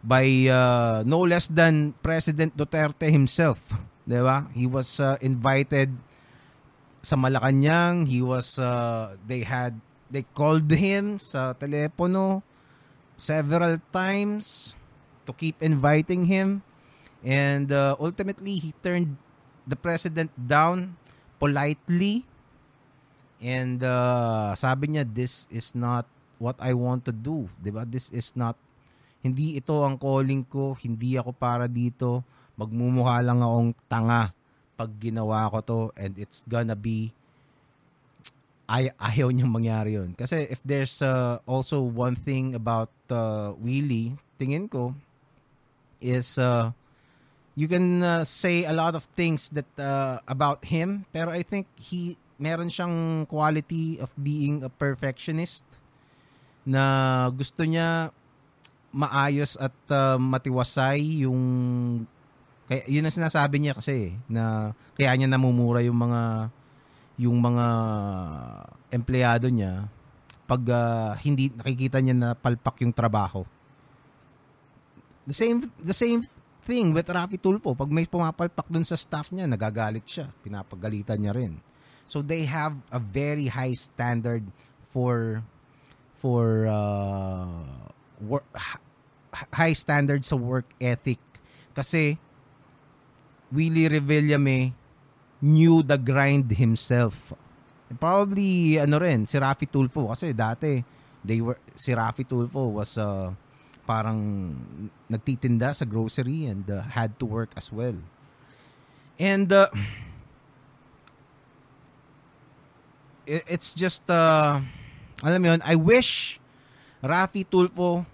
by 0.00 0.24
uh, 0.48 1.04
no 1.04 1.20
less 1.20 1.46
than 1.48 1.92
President 2.00 2.56
Duterte 2.56 3.12
himself, 3.12 3.76
'di 4.08 4.20
ba? 4.24 4.48
He 4.56 4.64
was 4.64 4.98
uh, 5.00 5.20
invited 5.20 5.92
sa 7.00 7.16
Malacanang, 7.16 8.04
he 8.08 8.20
was 8.20 8.60
uh, 8.60 9.16
they 9.24 9.44
had 9.44 9.76
they 10.12 10.24
called 10.36 10.68
him 10.68 11.16
sa 11.16 11.56
telepono 11.56 12.44
several 13.16 13.80
times 13.92 14.72
to 15.28 15.32
keep 15.32 15.56
inviting 15.60 16.24
him. 16.26 16.64
And 17.20 17.68
uh, 17.68 17.96
ultimately 18.00 18.56
he 18.56 18.72
turned 18.80 19.16
the 19.68 19.76
president 19.76 20.32
down 20.34 20.96
politely. 21.38 22.24
And 23.40 23.80
uh, 23.80 24.56
sabi 24.56 24.96
niya, 24.96 25.04
this 25.04 25.48
is 25.48 25.72
not 25.72 26.04
what 26.40 26.56
I 26.58 26.72
want 26.72 27.04
to 27.06 27.12
do. 27.12 27.46
ba 27.46 27.60
diba? 27.60 27.82
This 27.84 28.08
is 28.10 28.32
not, 28.32 28.56
hindi 29.20 29.60
ito 29.60 29.84
ang 29.84 30.00
calling 30.00 30.42
ko, 30.48 30.72
hindi 30.80 31.20
ako 31.20 31.36
para 31.36 31.68
dito. 31.68 32.24
Magmumukha 32.56 33.20
lang 33.20 33.44
akong 33.44 33.76
tanga 33.86 34.32
pag 34.80 34.90
ginawa 34.96 35.52
ko 35.52 35.58
to 35.60 35.80
and 36.00 36.16
it's 36.16 36.40
gonna 36.48 36.72
be 36.72 37.12
ay 38.70 38.88
ayaw 38.96 39.28
niyang 39.28 39.52
mangyari 39.52 39.98
yun. 39.98 40.16
Kasi 40.16 40.48
if 40.48 40.64
there's 40.64 41.04
uh, 41.04 41.42
also 41.44 41.84
one 41.84 42.16
thing 42.16 42.56
about 42.56 42.88
uh, 43.12 43.52
Willie, 43.58 44.16
tingin 44.38 44.70
ko, 44.70 44.94
is 45.98 46.38
uh, 46.38 46.70
you 47.58 47.66
can 47.66 48.00
uh, 48.00 48.22
say 48.22 48.64
a 48.64 48.72
lot 48.72 48.94
of 48.94 49.04
things 49.18 49.50
that 49.52 49.68
uh, 49.74 50.22
about 50.30 50.64
him, 50.64 51.04
pero 51.10 51.34
I 51.34 51.42
think 51.42 51.66
he 51.76 52.14
meron 52.40 52.70
siyang 52.70 53.26
quality 53.28 53.98
of 53.98 54.14
being 54.16 54.62
a 54.64 54.70
perfectionist 54.70 55.66
na 56.64 56.82
gusto 57.32 57.64
niya 57.64 58.12
maayos 58.90 59.54
at 59.56 59.74
uh, 59.90 60.18
matiwasay 60.18 61.24
yung 61.24 61.40
kaya 62.70 62.86
yun 62.86 63.02
ang 63.02 63.14
sinasabi 63.14 63.58
niya 63.58 63.74
kasi 63.74 64.14
na 64.30 64.74
kaya 64.94 65.10
niya 65.18 65.26
namumura 65.26 65.82
yung 65.82 65.98
mga 65.98 66.50
yung 67.18 67.38
mga 67.38 67.66
empleyado 68.94 69.50
niya 69.50 69.90
pag 70.46 70.62
uh, 70.66 71.14
hindi 71.22 71.50
nakikita 71.54 72.02
niya 72.02 72.14
na 72.14 72.28
palpak 72.34 72.82
yung 72.82 72.90
trabaho. 72.90 73.46
The 75.26 75.34
same 75.34 75.62
the 75.78 75.94
same 75.94 76.26
thing 76.66 76.90
with 76.90 77.06
Rafi 77.06 77.38
Tulfo. 77.38 77.74
Pag 77.74 77.90
may 77.90 78.06
pumapalpak 78.06 78.66
dun 78.66 78.82
sa 78.82 78.98
staff 78.98 79.30
niya, 79.30 79.46
nagagalit 79.46 80.02
siya. 80.02 80.26
Pinapagalitan 80.42 81.22
niya 81.22 81.34
rin. 81.34 81.54
So 82.10 82.22
they 82.22 82.46
have 82.46 82.74
a 82.90 82.98
very 82.98 83.46
high 83.46 83.74
standard 83.78 84.42
for 84.90 85.42
for 86.20 86.68
uh, 86.68 87.48
work, 88.20 88.44
high 89.56 89.72
standard 89.72 90.20
sa 90.20 90.36
work 90.36 90.68
ethic. 90.76 91.18
Kasi 91.72 92.20
Willie 93.48 93.88
Revillame 93.88 94.76
knew 95.40 95.80
the 95.80 95.96
grind 95.96 96.52
himself. 96.60 97.32
Probably 97.96 98.76
ano 98.76 99.00
rin 99.00 99.24
si 99.24 99.40
Rafi 99.40 99.66
Tulfo 99.66 100.12
kasi 100.12 100.30
dati 100.36 100.84
they 101.24 101.40
were 101.40 101.58
si 101.74 101.90
Rafi 101.90 102.22
Tulfo 102.22 102.70
was 102.70 102.94
uh, 103.00 103.34
parang 103.82 104.54
nagtitinda 105.10 105.74
sa 105.74 105.82
grocery 105.88 106.46
and 106.46 106.62
uh, 106.70 106.86
had 106.86 107.18
to 107.18 107.26
work 107.26 107.50
as 107.58 107.72
well. 107.72 107.96
And 109.18 109.50
uh, 109.50 109.66
it, 113.26 113.42
it's 113.50 113.74
just 113.74 114.06
uh, 114.06 114.62
alam 115.22 115.38
mo 115.42 115.46
yun, 115.56 115.62
I 115.64 115.76
wish 115.76 116.40
Rafi 117.04 117.44
Tulfo 117.44 118.04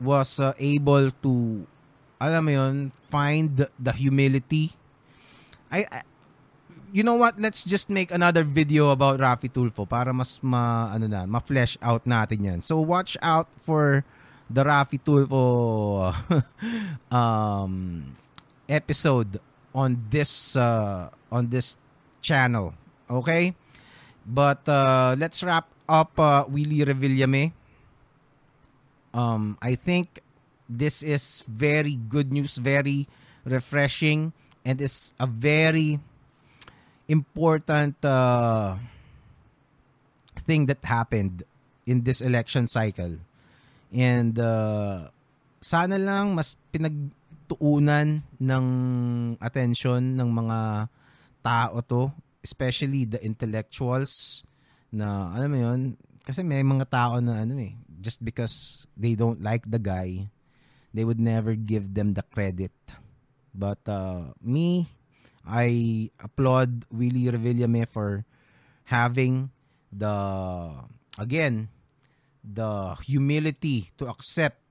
was 0.00 0.40
uh, 0.40 0.52
able 0.56 1.12
to 1.24 1.64
alam 2.20 2.42
mo 2.44 2.52
yun, 2.52 2.76
find 3.08 3.48
the 3.80 3.92
humility. 3.96 4.76
I, 5.72 5.88
I 5.88 6.00
you 6.92 7.02
know 7.02 7.16
what? 7.16 7.40
Let's 7.40 7.64
just 7.64 7.88
make 7.88 8.10
another 8.12 8.44
video 8.44 8.90
about 8.90 9.18
Rafi 9.18 9.48
Tulfo 9.48 9.88
para 9.88 10.12
mas 10.12 10.38
ma 10.42 10.92
ano 10.92 11.06
na, 11.08 11.24
ma-flesh 11.24 11.78
out 11.80 12.04
natin 12.04 12.44
'yan. 12.44 12.58
So 12.60 12.78
watch 12.82 13.16
out 13.24 13.48
for 13.56 14.04
the 14.50 14.62
Rafi 14.66 15.00
Tulfo 15.00 16.12
um 17.14 18.04
episode 18.68 19.38
on 19.72 19.96
this 20.10 20.54
uh 20.54 21.08
on 21.32 21.48
this 21.48 21.80
channel. 22.20 22.74
Okay? 23.08 23.56
But 24.26 24.66
uh 24.68 25.16
let's 25.16 25.40
wrap 25.40 25.70
up 25.90 26.14
uh 26.22 26.46
Willie 26.46 26.86
Revillame. 26.86 27.50
Um 29.10 29.58
I 29.58 29.74
think 29.74 30.22
this 30.70 31.02
is 31.02 31.42
very 31.50 31.98
good 31.98 32.30
news, 32.30 32.62
very 32.62 33.10
refreshing 33.42 34.30
and 34.62 34.78
is 34.78 35.12
a 35.18 35.26
very 35.26 35.98
important 37.10 37.98
uh, 38.06 38.78
thing 40.46 40.70
that 40.70 40.78
happened 40.86 41.42
in 41.86 42.06
this 42.06 42.22
election 42.22 42.70
cycle. 42.70 43.18
And 43.90 44.38
uh, 44.38 45.10
sana 45.58 45.98
lang 45.98 46.38
mas 46.38 46.54
pinagtuunan 46.70 48.22
ng 48.38 48.64
attention 49.42 50.14
ng 50.14 50.28
mga 50.30 50.86
tao 51.42 51.82
to, 51.90 52.14
especially 52.46 53.10
the 53.10 53.18
intellectuals 53.26 54.44
na 54.90 55.34
alam 55.34 55.50
mo 55.50 55.58
yun, 55.58 55.80
kasi 56.26 56.42
may 56.42 56.62
mga 56.62 56.86
tao 56.90 57.18
na 57.18 57.42
ano 57.42 57.58
eh, 57.58 57.74
just 58.02 58.22
because 58.22 58.86
they 58.94 59.14
don't 59.14 59.42
like 59.42 59.66
the 59.66 59.78
guy, 59.78 60.28
they 60.94 61.06
would 61.06 61.22
never 61.22 61.54
give 61.54 61.94
them 61.94 62.14
the 62.14 62.22
credit. 62.34 62.74
But 63.54 63.82
uh, 63.86 64.34
me, 64.42 64.86
I 65.46 66.10
applaud 66.22 66.86
Willie 66.90 67.30
Revillame 67.30 67.86
for 67.88 68.26
having 68.86 69.50
the 69.90 70.14
again 71.18 71.68
the 72.42 72.94
humility 73.04 73.90
to 73.98 74.06
accept 74.06 74.62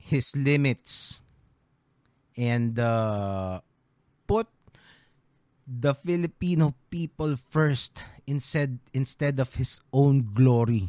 his 0.00 0.32
limits 0.34 1.22
and 2.36 2.78
uh, 2.78 3.60
put 4.26 4.48
the 5.68 5.94
Filipino 5.94 6.74
people 6.90 7.36
first 7.36 8.02
instead 8.30 8.78
instead 8.94 9.42
of 9.42 9.50
his 9.58 9.82
own 9.90 10.22
glory. 10.30 10.86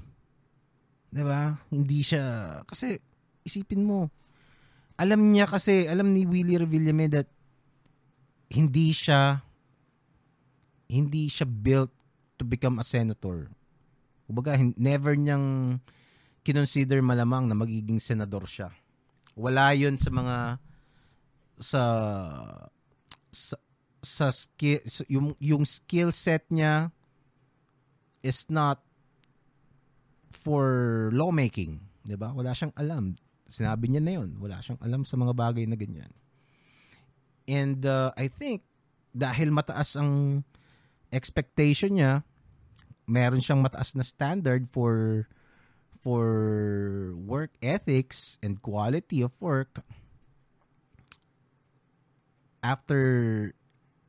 'Di 1.10 1.26
ba? 1.26 1.58
Hindi 1.74 2.06
siya 2.06 2.62
kasi 2.70 3.02
isipin 3.42 3.82
mo 3.82 4.14
alam 5.02 5.34
niya 5.34 5.50
kasi 5.50 5.90
alam 5.90 6.14
ni 6.14 6.30
Willie 6.30 6.62
Revillame 6.62 7.10
that 7.10 7.26
hindi 8.54 8.94
siya 8.94 9.42
hindi 10.86 11.26
siya 11.26 11.50
built 11.50 11.90
to 12.38 12.46
become 12.46 12.78
a 12.78 12.86
senator. 12.86 13.50
Kumbaga, 14.30 14.60
never 14.78 15.18
niyang 15.18 15.80
kinonsider 16.46 17.02
malamang 17.02 17.50
na 17.50 17.58
magiging 17.58 17.98
senador 17.98 18.46
siya. 18.46 18.70
Wala 19.34 19.74
'yon 19.74 19.98
sa 19.98 20.14
mga 20.14 20.38
sa 21.58 21.82
sa, 23.34 23.56
sa 24.06 24.28
skill 24.30 24.86
yung 25.10 25.34
yung 25.42 25.66
skill 25.66 26.14
set 26.14 26.46
niya 26.54 26.94
is 28.22 28.48
not 28.50 28.82
for 30.32 31.10
lawmaking, 31.14 31.82
'di 32.08 32.16
ba? 32.18 32.32
Wala 32.32 32.56
siyang 32.56 32.74
alam. 32.78 33.18
Sinabi 33.46 33.92
niya 33.92 34.02
na 34.02 34.14
'yon, 34.22 34.40
wala 34.40 34.62
siyang 34.64 34.80
alam 34.80 35.04
sa 35.04 35.20
mga 35.20 35.34
bagay 35.36 35.66
na 35.68 35.76
ganyan. 35.76 36.10
And 37.50 37.84
uh, 37.84 38.16
I 38.16 38.32
think 38.32 38.64
dahil 39.12 39.52
mataas 39.52 40.00
ang 40.00 40.44
expectation 41.12 42.00
niya, 42.00 42.24
meron 43.12 43.44
siyang 43.44 43.60
mataas 43.60 43.94
na 44.00 44.08
standard 44.08 44.72
for 44.72 45.28
for 46.02 46.26
work 47.28 47.54
ethics 47.62 48.40
and 48.42 48.64
quality 48.64 49.22
of 49.22 49.36
work. 49.44 49.84
After 52.62 53.02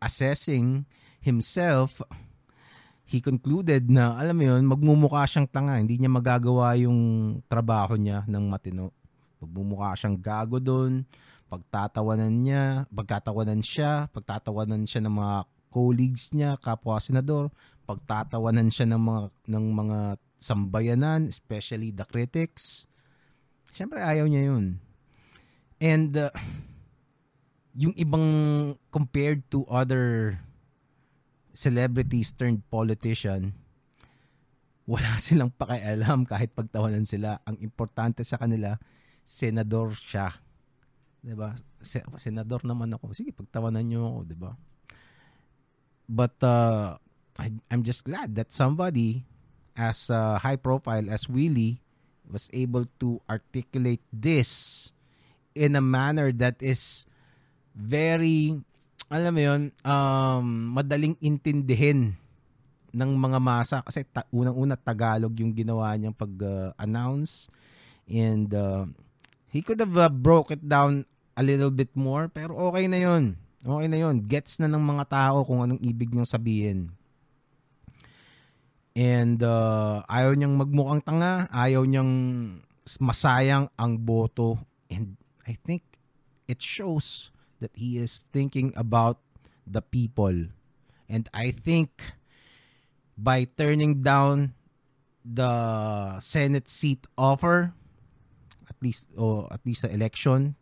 assessing 0.01 0.85
himself, 1.21 2.01
he 3.13 3.21
concluded 3.21 3.93
na 3.93 4.17
alam 4.17 4.33
mo 4.33 4.45
yun, 4.49 4.65
magmumukha 4.65 5.29
siyang 5.29 5.45
tanga, 5.45 5.77
hindi 5.77 6.01
niya 6.01 6.09
magagawa 6.09 6.73
yung 6.81 7.37
trabaho 7.45 8.01
niya 8.01 8.25
ng 8.25 8.45
matino. 8.49 8.89
Magmumukha 9.37 9.93
siyang 9.93 10.17
gago 10.17 10.57
doon, 10.57 11.05
pagtatawanan 11.53 12.33
niya, 12.33 12.89
pagtatawanan 12.89 13.61
siya, 13.61 14.09
pagtatawanan 14.17 14.89
siya 14.89 15.05
ng 15.05 15.13
mga 15.13 15.37
colleagues 15.69 16.33
niya, 16.33 16.57
kapwa 16.57 16.97
senador, 16.97 17.53
pagtatawanan 17.85 18.73
siya 18.73 18.89
ng 18.89 19.03
mga 19.05 19.21
ng 19.53 19.67
mga 19.77 19.99
sambayanan, 20.41 21.29
especially 21.29 21.93
the 21.93 22.09
critics. 22.09 22.89
Siyempre 23.77 24.01
ayaw 24.01 24.25
niya 24.25 24.49
'yun. 24.49 24.81
And 25.83 26.17
uh, 26.17 26.33
yung 27.77 27.93
ibang 28.01 28.25
compared 28.89 29.45
to 29.53 29.69
other 29.69 30.37
celebrities 31.53 32.33
turned 32.33 32.65
politician, 32.69 33.53
wala 34.89 35.17
silang 35.23 35.53
pakialam 35.55 36.27
kahit 36.27 36.53
pagtawanan 36.53 37.07
sila. 37.07 37.39
Ang 37.49 37.61
importante 37.61 38.25
sa 38.27 38.41
kanila, 38.41 38.77
senador 39.23 39.95
siya 39.95 40.33
'Di 41.23 41.35
ba? 41.39 41.55
senador 42.19 42.67
naman 42.67 42.91
ako. 42.99 43.15
Sige, 43.15 43.31
pagtawanan 43.31 43.87
niyo 43.87 44.03
ako, 44.11 44.21
'di 44.27 44.37
ba? 44.37 44.53
But 46.11 46.35
uh, 46.43 46.99
I, 47.39 47.49
I'm 47.71 47.87
just 47.87 48.03
glad 48.03 48.35
that 48.35 48.51
somebody 48.51 49.23
as 49.79 50.11
uh, 50.11 50.37
high 50.43 50.59
profile 50.59 51.09
as 51.09 51.31
Willie 51.31 51.81
was 52.27 52.51
able 52.53 52.85
to 53.01 53.23
articulate 53.31 54.03
this 54.11 54.91
in 55.55 55.79
a 55.79 55.85
manner 55.85 56.35
that 56.35 56.59
is 56.61 57.07
very 57.73 58.61
alam 59.13 59.33
mo 59.37 59.43
yun, 59.45 59.63
um, 59.85 60.73
madaling 60.73 61.13
intindihin 61.21 62.17
ng 62.97 63.11
mga 63.13 63.39
masa 63.41 63.85
kasi 63.85 64.09
ta- 64.09 64.25
unang-una 64.33 64.73
Tagalog 64.73 65.37
yung 65.37 65.53
ginawa 65.53 65.93
niyang 65.97 66.17
pag-announce 66.17 67.49
uh, 67.49 67.53
and 68.09 68.49
uh, 68.57 68.89
he 69.53 69.61
could 69.61 69.77
have 69.81 69.93
uh, 70.01 70.09
broke 70.09 70.49
it 70.49 70.65
down 70.65 71.05
a 71.37 71.45
little 71.45 71.69
bit 71.69 71.93
more, 71.93 72.33
pero 72.33 72.57
okay 72.73 72.89
na 72.89 73.01
yun. 73.05 73.37
Okay 73.61 73.89
na 73.89 74.01
yun. 74.01 74.25
Gets 74.25 74.65
na 74.65 74.69
ng 74.69 74.81
mga 74.81 75.05
tao 75.13 75.45
kung 75.45 75.61
anong 75.61 75.81
ibig 75.85 76.13
niyang 76.13 76.29
sabihin. 76.29 76.93
And 78.93 79.41
uh, 79.41 80.05
ayaw 80.09 80.37
niyang 80.37 80.57
magmukhang 80.57 81.05
tanga, 81.05 81.49
ayaw 81.53 81.85
niyang 81.85 82.13
masayang 83.01 83.69
ang 83.77 83.97
boto. 83.97 84.61
And 84.93 85.17
I 85.49 85.57
think 85.57 85.85
it 86.49 86.61
shows 86.61 87.33
that 87.63 87.73
he 87.79 87.97
is 87.97 88.27
thinking 88.35 88.75
about 88.75 89.23
the 89.65 89.81
people. 89.81 90.51
And 91.07 91.31
I 91.31 91.55
think 91.55 92.03
by 93.15 93.47
turning 93.47 94.03
down 94.03 94.59
the 95.23 96.19
Senate 96.19 96.67
seat 96.67 97.07
offer, 97.15 97.71
at 98.67 98.77
least 98.83 99.15
o 99.15 99.47
at 99.49 99.63
least 99.63 99.87
sa 99.87 99.91
election, 99.95 100.59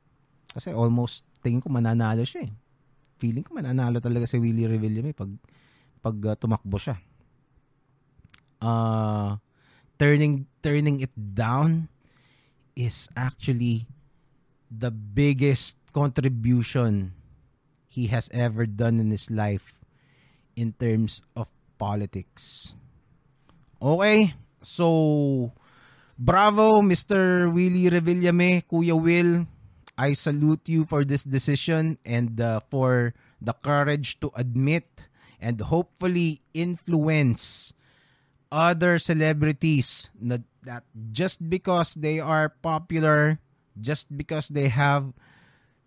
kasi 0.53 0.77
almost 0.77 1.25
tingin 1.41 1.65
ko 1.65 1.73
mananalo 1.73 2.23
siya 2.27 2.45
eh. 2.45 2.53
Feeling 3.17 3.45
ko 3.45 3.57
mananalo 3.57 4.01
talaga 4.01 4.29
si 4.29 4.37
Willie 4.37 4.69
Revillame 4.69 5.17
pag 5.17 5.33
pag 6.05 6.17
uh, 6.25 6.37
tumakbo 6.37 6.77
siya. 6.77 7.01
Uh, 8.61 9.41
turning 9.97 10.45
turning 10.61 11.01
it 11.01 11.13
down 11.17 11.89
is 12.77 13.09
actually 13.17 13.89
the 14.71 14.91
biggest 14.91 15.77
contribution 15.93 17.13
he 17.91 18.07
has 18.07 18.31
ever 18.33 18.65
done 18.65 19.03
in 19.03 19.11
his 19.11 19.31
life 19.31 19.83
in 20.55 20.73
terms 20.79 21.23
of 21.35 21.51
politics. 21.77 22.75
Okay? 23.83 24.35
So 24.63 25.53
Bravo, 26.21 26.85
Mr. 26.85 27.49
Willie 27.49 27.89
Revillame, 27.89 28.63
Kuya 28.69 28.93
Will. 28.93 29.49
I 29.97 30.13
salute 30.13 30.69
you 30.69 30.85
for 30.85 31.05
this 31.05 31.25
decision 31.25 31.97
and 32.05 32.41
uh, 32.41 32.61
for 32.69 33.13
the 33.41 33.53
courage 33.53 34.21
to 34.21 34.29
admit 34.37 35.09
and 35.41 35.61
hopefully 35.61 36.41
influence 36.53 37.73
other 38.53 38.99
celebrities 38.99 40.11
that, 40.21 40.45
that 40.63 40.85
just 41.13 41.41
because 41.49 41.95
they 41.95 42.21
are 42.21 42.53
popular, 42.61 43.41
just 43.81 44.07
because 44.13 44.53
they 44.53 44.69
have 44.69 45.11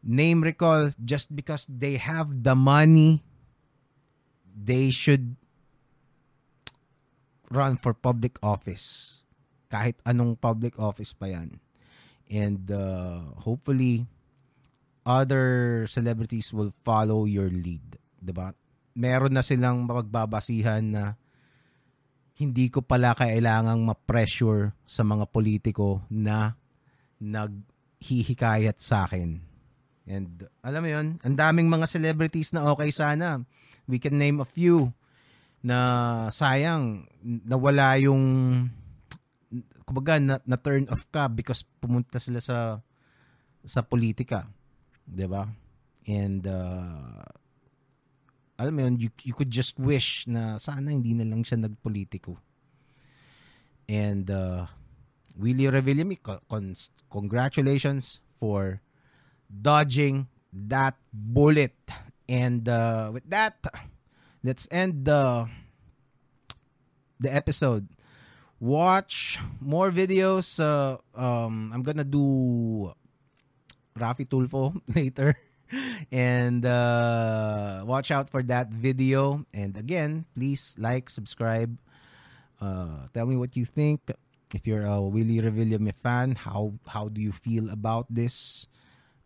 name 0.03 0.43
recall, 0.43 0.91
just 0.99 1.31
because 1.31 1.69
they 1.69 1.95
have 1.95 2.43
the 2.43 2.57
money, 2.57 3.23
they 4.51 4.91
should 4.91 5.37
run 7.53 7.77
for 7.77 7.93
public 7.93 8.41
office 8.41 9.21
kahit 9.73 9.97
anong 10.05 10.37
public 10.37 10.77
office 10.77 11.17
pa 11.17 11.33
yan. 11.33 11.57
And 12.29 12.69
uh, 12.69 13.33
hopefully, 13.41 14.05
other 15.01 15.85
celebrities 15.89 16.53
will 16.53 16.69
follow 16.69 17.25
your 17.25 17.49
lead. 17.49 17.97
ba? 18.21 18.21
Diba? 18.21 18.47
Meron 18.93 19.33
na 19.33 19.41
silang 19.41 19.89
mapagbabasihan 19.89 20.85
na 20.85 21.17
hindi 22.37 22.69
ko 22.69 22.85
pala 22.85 23.17
kailangang 23.17 23.81
ma-pressure 23.81 24.73
sa 24.85 25.01
mga 25.01 25.25
politiko 25.33 26.05
na 26.09 26.53
naghihikayat 28.03 28.75
sa 28.83 29.07
akin. 29.07 29.39
And 30.03 30.43
alam 30.59 30.83
mo 30.83 30.89
yun, 30.91 31.07
ang 31.23 31.35
daming 31.39 31.71
mga 31.71 31.87
celebrities 31.87 32.51
na 32.51 32.67
okay 32.75 32.91
sana. 32.91 33.39
We 33.87 34.03
can 34.03 34.19
name 34.19 34.43
a 34.43 34.47
few 34.47 34.91
na 35.63 36.27
sayang 36.27 37.07
nawala 37.23 37.95
yung 38.03 38.19
kumbaga 39.87 40.19
na, 40.19 40.35
na 40.43 40.59
turn 40.59 40.91
off 40.91 41.07
ka 41.07 41.31
because 41.31 41.63
pumunta 41.79 42.19
sila 42.19 42.43
sa 42.43 42.83
sa 43.63 43.79
politika. 43.79 44.43
'Di 45.07 45.23
ba? 45.23 45.47
And 46.03 46.43
uh, 46.43 47.23
alam 48.59 48.75
mo 48.75 48.83
yun, 48.83 48.99
you, 48.99 49.09
you 49.23 49.31
could 49.31 49.47
just 49.47 49.79
wish 49.79 50.27
na 50.27 50.59
sana 50.59 50.91
hindi 50.91 51.15
na 51.15 51.23
lang 51.23 51.47
siya 51.47 51.63
nagpolitiko. 51.63 52.35
And 53.87 54.27
uh, 54.27 54.67
Willie 55.35 55.65
Revillame, 55.65 56.17
con- 56.21 56.73
congratulations 57.09 58.21
for 58.37 58.81
dodging 59.49 60.27
that 60.51 60.95
bullet. 61.11 61.75
And 62.29 62.67
uh, 62.69 63.11
with 63.13 63.29
that, 63.29 63.57
let's 64.43 64.67
end 64.71 65.05
the 65.05 65.49
the 67.19 67.33
episode 67.33 67.87
watch 68.63 69.43
more 69.59 69.91
videos. 69.91 70.55
Uh, 70.55 70.95
um, 71.11 71.75
I'm 71.75 71.83
gonna 71.83 72.07
do 72.07 72.95
Rafi 73.99 74.23
Tulfo 74.23 74.79
later. 74.95 75.35
and 76.11 76.63
uh, 76.65 77.83
watch 77.85 78.11
out 78.11 78.29
for 78.29 78.41
that 78.47 78.71
video. 78.71 79.43
And 79.53 79.75
again, 79.75 80.25
please 80.33 80.75
like, 80.79 81.09
subscribe. 81.09 81.75
Uh, 82.61 83.11
tell 83.13 83.25
me 83.25 83.35
what 83.35 83.57
you 83.57 83.65
think. 83.65 83.99
If 84.53 84.69
you're 84.69 84.85
a 84.85 85.01
Willie 85.01 85.41
Revillame 85.41 85.89
fan, 85.89 86.37
how 86.37 86.77
how 86.85 87.09
do 87.09 87.17
you 87.17 87.33
feel 87.33 87.73
about 87.73 88.05
this? 88.05 88.69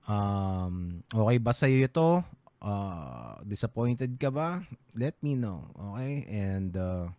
Um, 0.08 1.04
okay 1.12 1.38
ba 1.38 1.52
sa'yo 1.52 1.84
ito? 1.84 2.24
Uh, 2.64 3.36
disappointed 3.44 4.16
ka 4.16 4.32
ba? 4.32 4.64
Let 4.96 5.20
me 5.20 5.36
know. 5.36 5.68
Okay? 5.76 6.24
And 6.32 6.72
uh, 6.74 7.12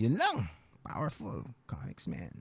yun 0.00 0.16
lang. 0.16 0.48
Powerful 0.88 1.52
Comics 1.68 2.08
Man. 2.08 2.40